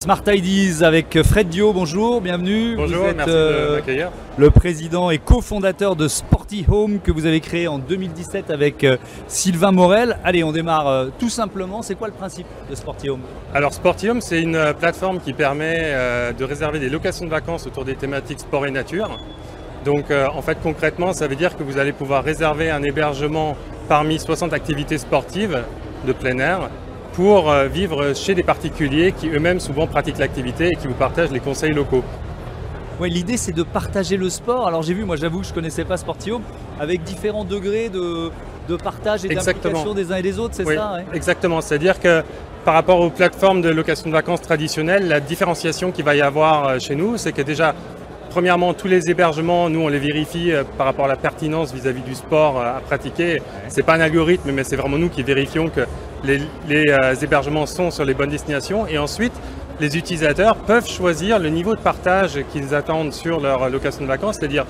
Smart 0.09 0.23
Ideas 0.27 0.87
avec 0.87 1.23
Fred 1.23 1.51
Dio, 1.51 1.75
bonjour, 1.75 2.23
bienvenue. 2.23 2.77
Bonjour, 2.77 3.03
vous 3.03 3.11
êtes 3.11 3.17
merci 3.19 3.31
euh, 3.31 3.69
de 3.69 3.77
m'accueillir. 3.77 4.11
le 4.39 4.51
président 4.51 5.11
et 5.11 5.19
cofondateur 5.19 5.97
de 5.97 6.09
Sporty 6.09 6.65
Home 6.67 7.01
que 7.01 7.13
vous 7.13 7.27
avez 7.27 7.41
créé 7.41 7.69
en 7.69 7.79
2017 7.79 8.51
avec 8.51 8.85
euh, 8.85 8.97
Sylvain 9.27 9.71
Morel. 9.71 10.19
Allez, 10.25 10.43
on 10.45 10.53
démarre 10.53 10.89
euh, 10.89 11.09
tout 11.19 11.29
simplement. 11.29 11.83
C'est 11.83 11.95
quoi 11.95 12.09
le 12.09 12.15
principe 12.15 12.47
de 12.71 12.75
Sporty 12.75 13.11
Home? 13.11 13.21
Alors 13.53 13.75
Sportium, 13.75 14.23
c'est 14.23 14.41
une 14.41 14.57
euh, 14.57 14.73
plateforme 14.73 15.21
qui 15.21 15.35
permet 15.35 15.77
euh, 15.79 16.33
de 16.33 16.43
réserver 16.43 16.79
des 16.79 16.89
locations 16.89 17.27
de 17.27 17.31
vacances 17.31 17.67
autour 17.67 17.85
des 17.85 17.95
thématiques 17.95 18.41
sport 18.41 18.65
et 18.65 18.71
nature. 18.71 19.11
Donc 19.85 20.11
euh, 20.11 20.27
en 20.35 20.41
fait 20.41 20.57
concrètement, 20.63 21.13
ça 21.13 21.29
veut 21.29 21.37
dire 21.37 21.55
que 21.55 21.63
vous 21.63 21.77
allez 21.77 21.93
pouvoir 21.93 22.25
réserver 22.25 22.71
un 22.71 22.83
hébergement 22.83 23.59
parmi 23.91 24.19
60 24.19 24.55
activités 24.55 24.97
sportives 24.97 25.63
de 26.07 26.13
plein 26.15 26.39
air 26.39 26.71
pour 27.19 27.51
euh, 27.51 27.67
vivre 27.67 28.15
chez 28.15 28.37
des 28.37 28.45
particuliers 28.45 29.11
qui 29.11 29.29
eux-mêmes 29.29 29.59
souvent 29.59 29.89
pratiquent 29.89 30.19
l'activité 30.19 30.69
et 30.69 30.77
qui 30.77 30.87
vous 30.87 30.95
partagent 30.95 31.33
les 31.33 31.41
conseils 31.41 31.73
locaux. 31.73 32.05
Ouais, 33.01 33.09
l'idée 33.09 33.37
c'est 33.37 33.51
de 33.51 33.65
partager 33.65 34.17
le 34.17 34.31
sport. 34.31 34.69
Alors 34.69 34.85
j'ai 34.85 34.95
vu, 34.95 35.05
moi 35.05 35.17
j'avoue 35.17 35.41
que 35.41 35.47
je 35.49 35.53
connaissais 35.53 35.85
pas 35.85 35.97
Sporty 35.97 36.31
Home, 36.31 36.43
avec 36.79 37.03
différents 37.03 37.43
degrés 37.43 37.89
de, 37.89 38.31
de 38.69 38.77
partage 38.77 39.25
et 39.25 39.35
d'implication 39.35 39.95
des 39.95 40.13
uns 40.13 40.17
et 40.17 40.23
des 40.23 40.39
autres, 40.39 40.55
c'est 40.55 40.65
Oui, 40.65 40.77
ça 40.77 40.95
ouais 40.95 41.07
Exactement, 41.13 41.61
c'est-à-dire 41.61 41.99
que 41.99 42.23
par 42.65 42.75
rapport 42.75 43.01
aux 43.01 43.11
plateformes 43.11 43.63
de 43.63 43.69
location 43.69 44.07
de 44.11 44.15
vacances 44.15 44.43
traditionnelles, 44.43 45.09
la 45.09 45.19
différenciation 45.19 45.91
qu'il 45.91 46.05
va 46.05 46.15
y 46.15 46.23
avoir 46.23 46.69
euh, 46.69 46.79
chez 46.79 46.95
nous, 46.95 47.17
c'est 47.17 47.33
que 47.33 47.43
déjà, 47.43 47.75
premièrement, 48.31 48.75
tous 48.75 48.87
les 48.87 49.11
hébergements, 49.11 49.69
nous 49.71 49.81
on 49.81 49.89
les 49.89 49.99
vérifie 49.99 50.53
euh, 50.53 50.63
par 50.77 50.87
rapport 50.87 51.07
à 51.07 51.09
la 51.09 51.17
pertinence 51.17 51.75
vis-à-vis 51.75 52.03
du 52.03 52.15
sport 52.15 52.61
à 52.61 52.79
pratiquer. 52.79 53.43
C'est 53.67 53.83
pas 53.83 53.95
un 53.95 54.01
algorithme, 54.01 54.53
mais 54.53 54.63
c'est 54.63 54.77
vraiment 54.77 54.99
nous 54.99 55.09
qui 55.09 55.25
vérifions 55.25 55.69
que 55.69 55.81
les, 56.25 56.41
euh, 56.91 57.15
hébergements 57.15 57.67
sont 57.67 57.91
sur 57.91 58.05
les 58.05 58.15
bonnes 58.15 58.31
destinations. 58.31 58.87
Et 58.87 58.99
ensuite, 58.99 59.33
les 59.81 59.97
utilisateurs 59.97 60.57
peuvent 60.57 60.89
choisir 60.89 61.39
le 61.39 61.49
niveau 61.49 61.75
de 61.75 61.81
partage 61.81 62.41
qu'ils 62.53 62.75
attendent 62.75 63.13
sur 63.13 63.41
leur 63.41 63.69
location 63.71 64.03
de 64.03 64.09
vacances, 64.09 64.37
c'est-à-dire 64.39 64.67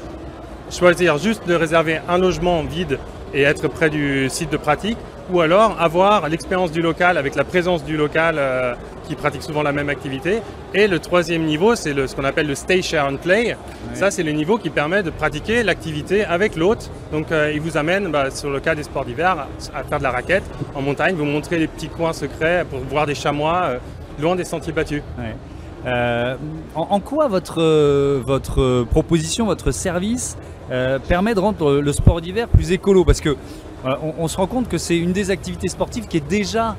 choisir 0.71 1.19
juste 1.19 1.47
de 1.49 1.55
réserver 1.55 2.01
un 2.09 2.19
logement 2.19 2.63
vide 2.63 2.99
et 3.33 3.43
être 3.43 3.69
près 3.69 3.91
du 3.91 4.29
site 4.29 4.51
de 4.51 4.57
pratique, 4.57 4.99
ou 5.33 5.41
alors 5.41 5.77
avoir 5.81 6.29
l'expérience 6.29 6.73
du 6.73 6.81
local 6.81 7.17
avec 7.19 7.35
la 7.35 7.45
présence 7.45 7.85
du 7.85 7.97
local 7.97 8.37
euh, 8.39 8.75
qui 9.07 9.15
pratique 9.15 9.43
souvent 9.43 9.63
la 9.63 9.73
même 9.73 9.89
activité. 9.89 10.41
Et 10.75 10.87
le 10.87 10.99
troisième 10.99 11.45
niveau, 11.45 11.75
c'est 11.75 11.95
ce 12.07 12.15
qu'on 12.15 12.25
appelle 12.25 12.47
le 12.47 12.55
Stay, 12.55 12.83
Share 12.83 13.07
and 13.07 13.17
Play. 13.17 13.57
Ça, 13.95 14.11
c'est 14.11 14.23
le 14.23 14.33
niveau 14.33 14.59
qui 14.59 14.71
permet 14.71 15.03
de 15.03 15.11
pratiquer 15.11 15.63
l'activité 15.63 16.25
avec 16.25 16.57
l'hôte. 16.57 16.91
Donc, 17.13 17.33
euh, 17.33 17.53
il 17.55 17.61
vous 17.61 17.77
amène, 17.77 18.11
bah, 18.11 18.31
sur 18.31 18.51
le 18.51 18.61
cas 18.61 18.75
des 18.75 18.83
sports 18.83 19.05
d'hiver, 19.05 19.47
à, 19.75 19.83
faire 19.85 19.99
de 19.99 20.03
la 20.03 20.11
raquette 20.11 20.45
en 20.75 20.83
montagne, 20.83 21.15
vous 21.15 21.25
montrer 21.25 21.59
les 21.59 21.69
petits 21.69 21.89
coins 21.89 22.13
secrets 22.13 22.67
pour 22.69 22.81
voir 22.81 23.07
des 23.07 23.15
chamois 23.15 23.63
euh, 23.65 23.79
loin 24.21 24.37
des 24.37 24.45
sentiers 24.45 24.73
battus. 24.73 25.03
Euh, 25.87 26.35
en, 26.75 26.89
en 26.91 27.01
quoi 27.01 27.29
votre, 27.29 27.63
euh, 27.63 28.21
votre 28.25 28.85
proposition, 28.91 29.47
votre 29.47 29.71
service 29.71 30.37
euh, 30.71 30.99
permet 30.99 31.35
de 31.35 31.41
rendre 31.41 31.75
le 31.81 31.93
sport 31.93 32.21
d'hiver 32.21 32.49
plus 32.49 32.73
écolo? 32.73 33.05
Parce 33.05 33.21
que 33.21 33.37
voilà, 33.83 33.99
on, 34.03 34.15
on 34.25 34.29
se 34.29 34.37
rend 34.37 34.47
compte 34.47 34.69
que 34.69 34.79
c'est 34.79 34.97
une 34.99 35.13
des 35.13 35.31
activités 35.31 35.69
sportives 35.69 36.07
qui 36.09 36.17
est 36.17 36.29
déjà 36.29 36.77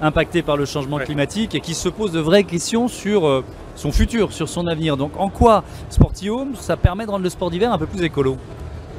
impactée 0.00 0.42
par 0.42 0.56
le 0.56 0.64
changement 0.64 0.96
Ouais. 0.96 1.04
climatique 1.04 1.54
et 1.54 1.60
qui 1.60 1.74
se 1.74 1.88
pose 1.88 2.12
de 2.12 2.20
vraies 2.20 2.44
questions 2.44 2.88
sur 2.88 3.26
euh, 3.26 3.44
son 3.76 3.92
futur, 3.92 4.32
sur 4.32 4.48
son 4.48 4.66
avenir. 4.66 4.96
Donc 4.96 5.12
en 5.16 5.28
quoi 5.28 5.62
Sporty 5.90 6.28
Home, 6.28 6.54
ça 6.58 6.76
permet 6.76 7.06
de 7.06 7.10
rendre 7.10 7.22
le 7.24 7.30
sport 7.30 7.50
d'hiver 7.50 7.72
un 7.72 7.78
peu 7.78 7.86
plus 7.86 8.02
écolo? 8.02 8.36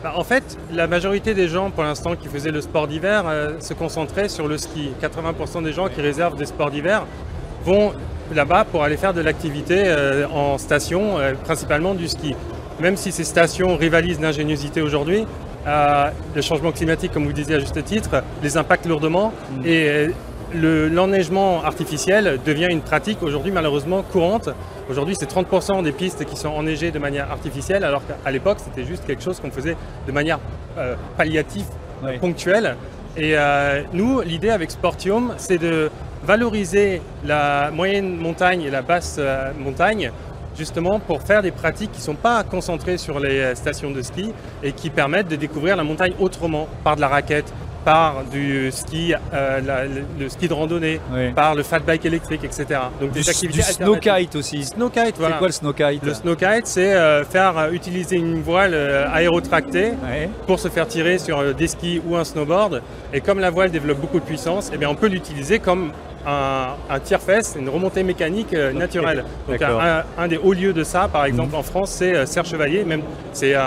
Bah, 0.02 0.14
en 0.16 0.24
fait, 0.24 0.58
la 0.74 0.88
majorité 0.88 1.34
des 1.34 1.48
gens, 1.48 1.70
pour 1.72 1.84
l'instant, 1.84 2.16
qui 2.16 2.28
faisaient 2.28 2.52
le 2.52 2.62
sport 2.62 2.88
d'hiver, 2.88 3.24
euh, 3.28 3.60
se 3.60 3.74
concentraient 3.74 4.30
sur 4.30 4.48
le 4.48 4.58
ski. 4.58 4.90
80% 5.02 5.62
des 5.64 5.74
gens 5.74 5.88
qui 5.90 6.02
réservent 6.02 6.36
des 6.38 6.46
sports 6.46 6.72
d'hiver 6.72 7.06
vont 7.66 7.94
là-bas 8.34 8.66
pour 8.66 8.84
aller 8.84 8.98
faire 8.98 9.14
de 9.14 9.22
l'activité 9.22 9.76
euh, 9.86 10.26
en 10.30 10.58
station, 10.58 11.18
principalement 11.44 11.94
du 11.94 12.08
ski. 12.08 12.34
Même 12.80 12.98
si 12.98 13.12
ces 13.12 13.24
stations 13.24 13.78
rivalisent 13.78 14.20
d'ingéniosité 14.20 14.82
aujourd'hui, 14.82 15.26
euh, 15.68 16.10
le 16.36 16.42
changement 16.42 16.72
climatique, 16.72 17.12
comme 17.14 17.26
vous 17.26 17.34
disiez 17.34 17.56
à 17.56 17.60
juste 17.60 17.84
titre, 17.84 18.24
les 18.42 18.58
impacte 18.58 18.86
lourdement 18.86 19.32
Mm. 19.58 19.66
et 19.66 19.88
euh, 19.90 20.08
le- 20.56 20.88
l'enneigement 20.88 21.64
artificiel 21.64 22.40
devient 22.46 22.68
une 22.70 22.82
pratique 22.82 23.24
aujourd'hui 23.24 23.52
malheureusement 23.52 24.04
courante. 24.04 24.50
Aujourd'hui, 24.90 25.16
c'est 25.18 25.26
30% 25.30 25.82
des 25.82 25.92
pistes 25.94 26.26
qui 26.26 26.36
sont 26.36 26.50
enneigées 26.50 26.92
de 26.92 27.00
manière 27.00 27.32
artificielle, 27.32 27.84
alors 27.84 28.02
qu'à 28.06 28.30
l'époque, 28.32 28.58
c'était 28.64 28.86
juste 28.88 29.06
quelque 29.08 29.24
chose 29.24 29.40
qu'on 29.40 29.50
faisait 29.52 29.76
de 30.06 30.12
manière 30.12 30.40
euh, 30.78 30.96
palliative, 31.18 31.66
ponctuelle. 32.20 32.76
Et 33.16 33.32
euh, 33.38 33.82
nous, 33.94 34.22
l'idée 34.22 34.50
avec 34.50 34.72
Sportium, 34.72 35.34
c'est 35.38 35.58
de 35.58 35.90
valoriser 36.24 37.02
la 37.26 37.70
moyenne 37.72 38.18
montagne 38.18 38.62
et 38.64 38.70
la 38.70 38.82
basse 38.82 39.20
montagne, 39.60 40.12
justement 40.58 41.00
pour 41.00 41.22
faire 41.22 41.42
des 41.42 41.52
pratiques 41.52 41.92
qui 41.92 42.00
ne 42.00 42.04
sont 42.04 42.16
pas 42.16 42.44
concentrées 42.44 42.98
sur 42.98 43.20
les 43.20 43.40
euh, 43.40 43.56
stations 43.56 43.92
de 43.92 44.02
ski 44.02 44.32
et 44.64 44.72
qui 44.72 44.90
permettent 44.90 45.28
de 45.30 45.36
découvrir 45.36 45.76
la 45.76 45.84
montagne 45.84 46.14
autrement, 46.20 46.68
par 46.84 46.96
de 46.96 47.02
la 47.02 47.08
raquette, 47.08 47.52
par 47.86 48.24
du 48.32 48.72
ski, 48.72 49.14
euh, 49.34 49.60
la- 49.60 49.84
le, 49.84 50.04
le 50.18 50.30
ski 50.30 50.48
de 50.48 50.54
randonnée, 50.54 51.02
par 51.36 51.54
le 51.54 51.64
fat 51.64 51.80
bike 51.80 52.06
électrique, 52.06 52.44
etc. 52.46 52.66
Donc 53.02 53.12
Du, 53.12 53.20
des 53.20 53.30
activités 53.30 53.58
du 53.62 53.64
snow 53.74 53.98
kite 53.98 54.36
aussi. 54.38 54.64
Snow 54.64 54.90
kite, 54.90 55.16
voilà. 55.18 55.36
C'est 55.36 55.40
quoi 55.40 55.48
le 55.48 55.54
snow 55.54 55.74
kite? 55.74 56.02
Le 56.04 56.14
snow 56.14 56.36
kite, 56.38 56.66
c'est 56.66 56.94
euh, 56.94 57.26
faire 57.26 57.58
euh, 57.58 57.72
utiliser 57.72 58.16
une 58.16 58.42
voile 58.42 58.74
aérotractée 59.12 59.94
pour 60.48 60.60
se 60.60 60.68
faire 60.70 60.88
tirer 60.88 61.18
sur 61.18 61.54
des 61.54 61.68
skis 61.68 62.02
ou 62.08 62.16
un 62.16 62.24
snowboard. 62.24 62.82
Et 63.14 63.20
comme 63.22 63.40
la 63.40 63.50
voile 63.50 63.70
développe 63.72 64.00
beaucoup 64.00 64.20
de 64.20 64.26
puissance, 64.26 64.72
eh 64.74 64.78
bien, 64.78 64.90
on 64.90 64.96
peut 64.96 65.08
l'utiliser 65.08 65.60
comme 65.60 65.92
un, 66.28 66.68
un 66.90 67.00
tire-fesse, 67.00 67.56
une 67.60 67.70
remontée 67.70 68.04
mécanique 68.04 68.54
euh, 68.54 68.72
naturelle. 68.74 69.24
Donc 69.48 69.62
un, 69.62 70.04
un 70.18 70.28
des 70.28 70.38
hauts 70.38 70.54
lieux 70.54 70.74
de 70.74 70.84
ça, 70.84 71.08
par 71.12 71.26
exemple 71.26 71.56
en 71.56 71.64
France, 71.64 71.92
c'est 71.92 72.16
euh, 72.16 72.26
Serre 72.26 72.46
Chevalier, 72.46 72.84
même 72.84 73.02
c'est 73.34 73.56
euh, 73.56 73.62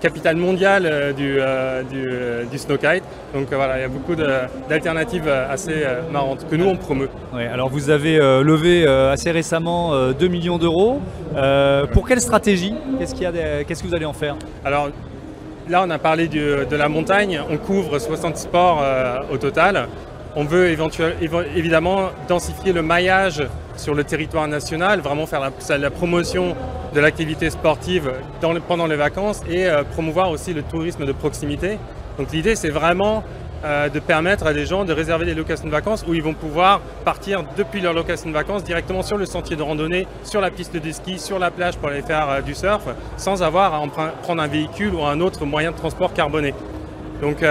capitale 0.00 0.36
mondiale 0.36 1.14
du, 1.16 1.36
euh, 1.40 1.82
du, 1.82 2.04
euh, 2.06 2.44
du 2.44 2.58
snow 2.58 2.76
kite. 2.76 3.04
Donc 3.32 3.50
euh, 3.50 3.56
voilà, 3.56 3.78
il 3.78 3.80
y 3.80 3.84
a 3.84 3.88
beaucoup 3.88 4.14
d'alternatives 4.68 5.28
assez 5.28 5.82
marrantes 6.12 6.46
que 6.50 6.56
nous 6.56 6.66
on 6.66 6.76
promeut. 6.76 7.08
Ouais, 7.34 7.46
alors 7.46 7.68
vous 7.70 7.88
avez 7.90 8.18
levé 8.18 8.86
assez 8.86 9.30
récemment 9.30 9.94
euh, 9.94 10.12
2 10.12 10.28
millions 10.28 10.58
d'euros. 10.58 11.00
Pour 11.92 12.06
quelle 12.06 12.20
stratégie? 12.20 12.74
Qu'est-ce 12.98 13.14
qu'il 13.14 13.26
que 13.26 13.86
vous 13.88 13.94
allez 13.94 14.04
en 14.04 14.12
faire? 14.12 14.36
Alors 14.64 14.90
là, 15.68 15.82
on 15.86 15.90
a 15.90 15.98
parlé 15.98 16.28
du- 16.28 16.38
de 16.70 16.76
la 16.76 16.88
montagne. 16.88 17.40
On 17.50 17.56
couvre 17.56 17.98
60 17.98 18.36
sports 18.36 18.82
au 19.32 19.36
total. 19.38 19.88
On 20.36 20.42
veut 20.42 20.76
évidemment 21.54 22.10
densifier 22.26 22.72
le 22.72 22.82
maillage 22.82 23.44
sur 23.76 23.94
le 23.94 24.02
territoire 24.02 24.48
national, 24.48 25.00
vraiment 25.00 25.26
faire 25.26 25.40
la, 25.78 25.90
promotion 25.90 26.56
de 26.92 27.00
l'activité 27.00 27.50
sportive 27.50 28.10
pendant 28.66 28.86
les 28.86 28.96
vacances 28.96 29.42
et 29.48 29.66
euh, 29.66 29.84
promouvoir 29.84 30.30
aussi 30.30 30.52
le 30.52 30.62
tourisme 30.62 31.06
de 31.06 31.12
proximité. 31.12 31.78
Donc 32.18 32.32
l'idée, 32.32 32.56
c'est 32.56 32.70
vraiment 32.70 33.22
euh, 33.64 33.88
de 33.88 34.00
permettre 34.00 34.46
à 34.46 34.52
des 34.52 34.66
gens 34.66 34.84
de 34.84 34.92
réserver 34.92 35.24
des 35.24 35.34
locations 35.34 35.66
de 35.66 35.70
vacances 35.70 36.04
où 36.06 36.14
ils 36.14 36.22
vont 36.22 36.34
pouvoir 36.34 36.80
partir 37.04 37.44
depuis 37.56 37.80
leur 37.80 37.92
location 37.92 38.28
de 38.28 38.34
vacances 38.34 38.64
directement 38.64 39.02
sur 39.02 39.16
le 39.16 39.26
sentier 39.26 39.54
de 39.54 39.62
randonnée, 39.62 40.08
sur 40.24 40.40
la 40.40 40.50
piste 40.50 40.76
de 40.76 40.90
ski, 40.90 41.20
sur 41.20 41.38
la 41.38 41.52
plage 41.52 41.76
pour 41.76 41.90
aller 41.90 42.02
faire 42.02 42.28
euh, 42.28 42.40
du 42.40 42.54
surf, 42.54 42.82
sans 43.16 43.44
avoir 43.44 43.72
à 43.72 43.86
prendre 44.22 44.42
un 44.42 44.48
véhicule 44.48 44.94
ou 44.94 45.04
un 45.04 45.20
autre 45.20 45.44
moyen 45.44 45.70
de 45.70 45.76
transport 45.76 46.12
carboné. 46.12 46.54
Donc 47.22 47.44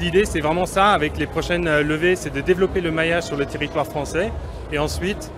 l'idée, 0.00 0.24
c'est 0.24 0.40
vraiment 0.40 0.66
ça. 0.66 0.92
Avec 0.92 1.16
les 1.18 1.26
prochaines 1.26 1.68
euh, 1.68 1.82
levées, 1.82 2.16
c'est 2.16 2.32
de 2.32 2.40
développer 2.40 2.80
le 2.80 2.90
maillage 2.90 3.24
sur 3.24 3.36
le 3.36 3.46
territoire 3.46 3.86
français 3.86 4.32
et 4.72 4.78
ensuite 4.78 5.30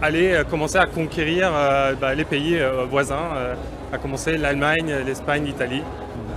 aller 0.00 0.32
euh, 0.32 0.44
commencer 0.44 0.78
à 0.78 0.86
conquérir 0.86 1.50
euh, 1.54 1.94
bah, 1.94 2.14
les 2.14 2.24
pays 2.24 2.58
voisins, 2.90 3.54
à 3.92 3.98
commencer 3.98 4.36
l'Allemagne, 4.36 4.94
l'Espagne, 5.06 5.44
l'Italie. 5.44 5.82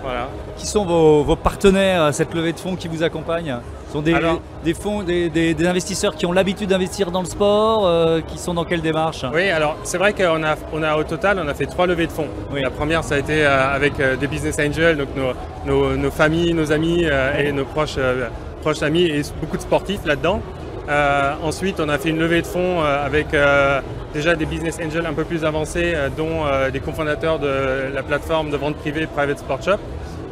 Voilà. 0.06 0.28
Qui 0.58 0.68
sont 0.68 0.86
vos, 0.86 1.24
vos 1.24 1.36
partenaires 1.36 2.04
à 2.04 2.13
cette 2.13 2.34
levée 2.34 2.54
de 2.54 2.60
fonds 2.60 2.76
qui 2.76 2.88
vous 2.88 3.02
accompagnent 3.04 3.58
Ce 3.88 3.94
sont 3.94 4.02
des, 4.02 4.13
Alors- 4.13 4.39
des 4.63 4.74
fonds, 4.74 5.02
des, 5.04 5.30
des- 5.30 5.54
des 5.54 5.68
investisseurs 5.68 6.15
qui 6.15 6.26
ont 6.26 6.32
l'habitude 6.32 6.70
d'investir 6.70 7.12
dans 7.12 7.22
le 7.22 7.26
sport, 7.28 7.86
euh, 7.88 8.22
qui 8.22 8.38
sont 8.38 8.54
dans 8.54 8.63
quelle 8.65 8.82
démarche 8.82 9.26
Oui, 9.34 9.50
alors 9.50 9.76
c'est 9.84 9.98
vrai 9.98 10.13
qu'on 10.13 10.44
a, 10.44 10.56
on 10.74 10.84
a 10.84 10.96
au 10.96 11.04
total, 11.04 11.41
on 11.44 11.48
a 11.48 11.54
fait 11.54 11.65
trois 11.65 11.88
levées 11.88 12.08
de 12.08 12.12
fonds. 12.12 12.28
Oui. 12.54 12.62
La 12.62 12.70
première, 12.70 13.04
ça 13.04 13.15
a 13.15 13.18
été 13.18 13.46
euh, 13.46 13.74
avec 13.76 14.00
euh, 14.00 14.15
des 14.15 14.28
business 14.28 14.58
angels, 14.60 14.98
donc 14.98 15.10
nos, 15.15 15.34
nos- 15.65 15.98
nos 15.98 16.12
familles, 16.12 16.54
nos 16.54 16.72
amis 16.72 17.02
euh, 17.06 17.38
et 17.39 17.52
nos 17.52 17.65
proches, 17.65 17.96
euh, 17.98 18.28
proches 18.62 18.84
amis 18.84 19.04
et 19.06 19.22
beaucoup 19.41 19.58
de 19.58 19.62
sportifs 19.63 20.06
là-dedans. 20.06 20.39
Euh, 20.88 21.34
ensuite, 21.43 21.80
on 21.80 21.89
a 21.89 21.98
fait 21.98 22.10
une 22.10 22.19
levée 22.19 22.41
de 22.41 22.48
fonds 22.48 22.82
euh, 22.84 23.06
avec 23.06 23.34
euh, 23.34 23.82
déjà 24.13 24.36
des 24.36 24.45
business 24.45 24.78
angels 24.84 25.06
un 25.06 25.13
peu 25.13 25.24
plus 25.24 25.43
avancés, 25.43 25.93
dont 26.15 26.43
des 26.71 26.80
cofondateurs 26.80 27.39
de 27.39 27.93
la 27.93 28.04
plateforme 28.04 28.50
de 28.50 28.58
vente 28.58 28.76
privée 28.78 29.08
Private 29.08 29.39
Sport 29.39 29.62
Shop. 29.62 29.78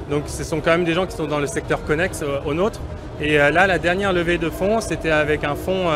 Donc 0.09 0.23
ce 0.27 0.43
sont 0.43 0.59
quand 0.61 0.71
même 0.71 0.85
des 0.85 0.93
gens 0.93 1.05
qui 1.05 1.15
sont 1.15 1.25
dans 1.27 1.39
le 1.39 1.47
secteur 1.47 1.83
connexe 1.83 2.23
au, 2.45 2.53
nôtre. 2.53 2.79
Et 3.19 3.37
là, 3.37 3.67
la 3.67 3.79
dernière 3.79 4.13
levée 4.13 4.37
de 4.37 4.49
fonds, 4.49 4.79
c'était 4.79 5.11
avec 5.11 5.43
un 5.43 5.55
fonds 5.55 5.89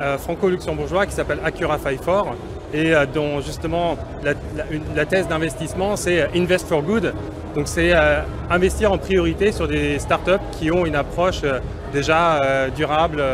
euh, 0.00 0.18
franco-luxembourgeois 0.18 1.06
qui 1.06 1.12
s'appelle 1.12 1.38
Acura 1.44 1.78
54 1.78 2.26
et 2.74 2.94
euh, 2.94 3.06
dont 3.06 3.40
justement 3.40 3.96
la, 4.22 4.32
la- 4.54 4.64
la 4.94 5.06
thèse 5.06 5.26
d'investissement, 5.26 5.96
c'est 5.96 6.28
Invest 6.36 6.68
for 6.68 6.82
Good. 6.82 7.14
Donc 7.56 7.68
c'est 7.68 7.92
euh, 7.94 8.20
investir 8.50 8.92
en 8.92 8.98
priorité 8.98 9.50
sur 9.50 9.66
des 9.66 9.98
startups 9.98 10.44
qui 10.52 10.70
ont 10.70 10.84
une 10.84 10.94
approche 10.94 11.40
euh, 11.42 11.58
déjà 11.90 12.42
euh, 12.42 12.68
durable 12.68 13.24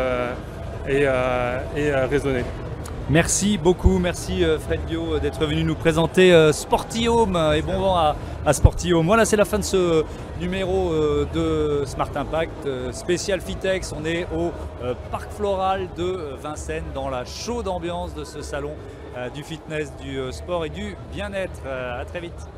et, 0.88 1.02
et, 1.76 1.92
raisonnée. 1.92 2.44
Merci 3.10 3.58
beaucoup, 3.58 3.98
merci 3.98 4.44
Fred 4.60 4.80
Bio 4.86 5.18
d'être 5.18 5.44
venu 5.44 5.64
nous 5.64 5.74
présenter 5.74 6.52
Sportiome 6.52 7.34
euh, 7.34 7.54
et 7.54 7.62
bon 7.62 7.80
vent 7.80 7.96
à, 7.96 8.16
à 8.46 8.52
Sportiome. 8.52 9.06
Voilà, 9.06 9.24
c'est 9.24 9.36
la 9.36 9.44
fin 9.44 9.58
de 9.58 9.64
ce 9.64 10.04
numéro 10.40 10.92
de 11.34 11.82
Smart 11.84 12.10
Impact 12.14 12.68
spécial 12.92 13.40
Fitex. 13.40 13.92
On 13.92 14.04
est 14.04 14.28
au 14.32 14.52
Parc 15.10 15.32
Floral 15.32 15.88
de 15.96 16.36
Vincennes 16.40 16.90
dans 16.94 17.10
la 17.10 17.24
chaude 17.24 17.66
ambiance 17.66 18.14
de 18.14 18.22
ce 18.22 18.40
salon 18.40 18.74
du 19.34 19.42
fitness, 19.42 19.92
du 20.00 20.32
sport 20.32 20.64
et 20.64 20.70
du 20.70 20.96
bien-être. 21.12 21.60
À 21.66 22.04
très 22.04 22.20
vite. 22.20 22.48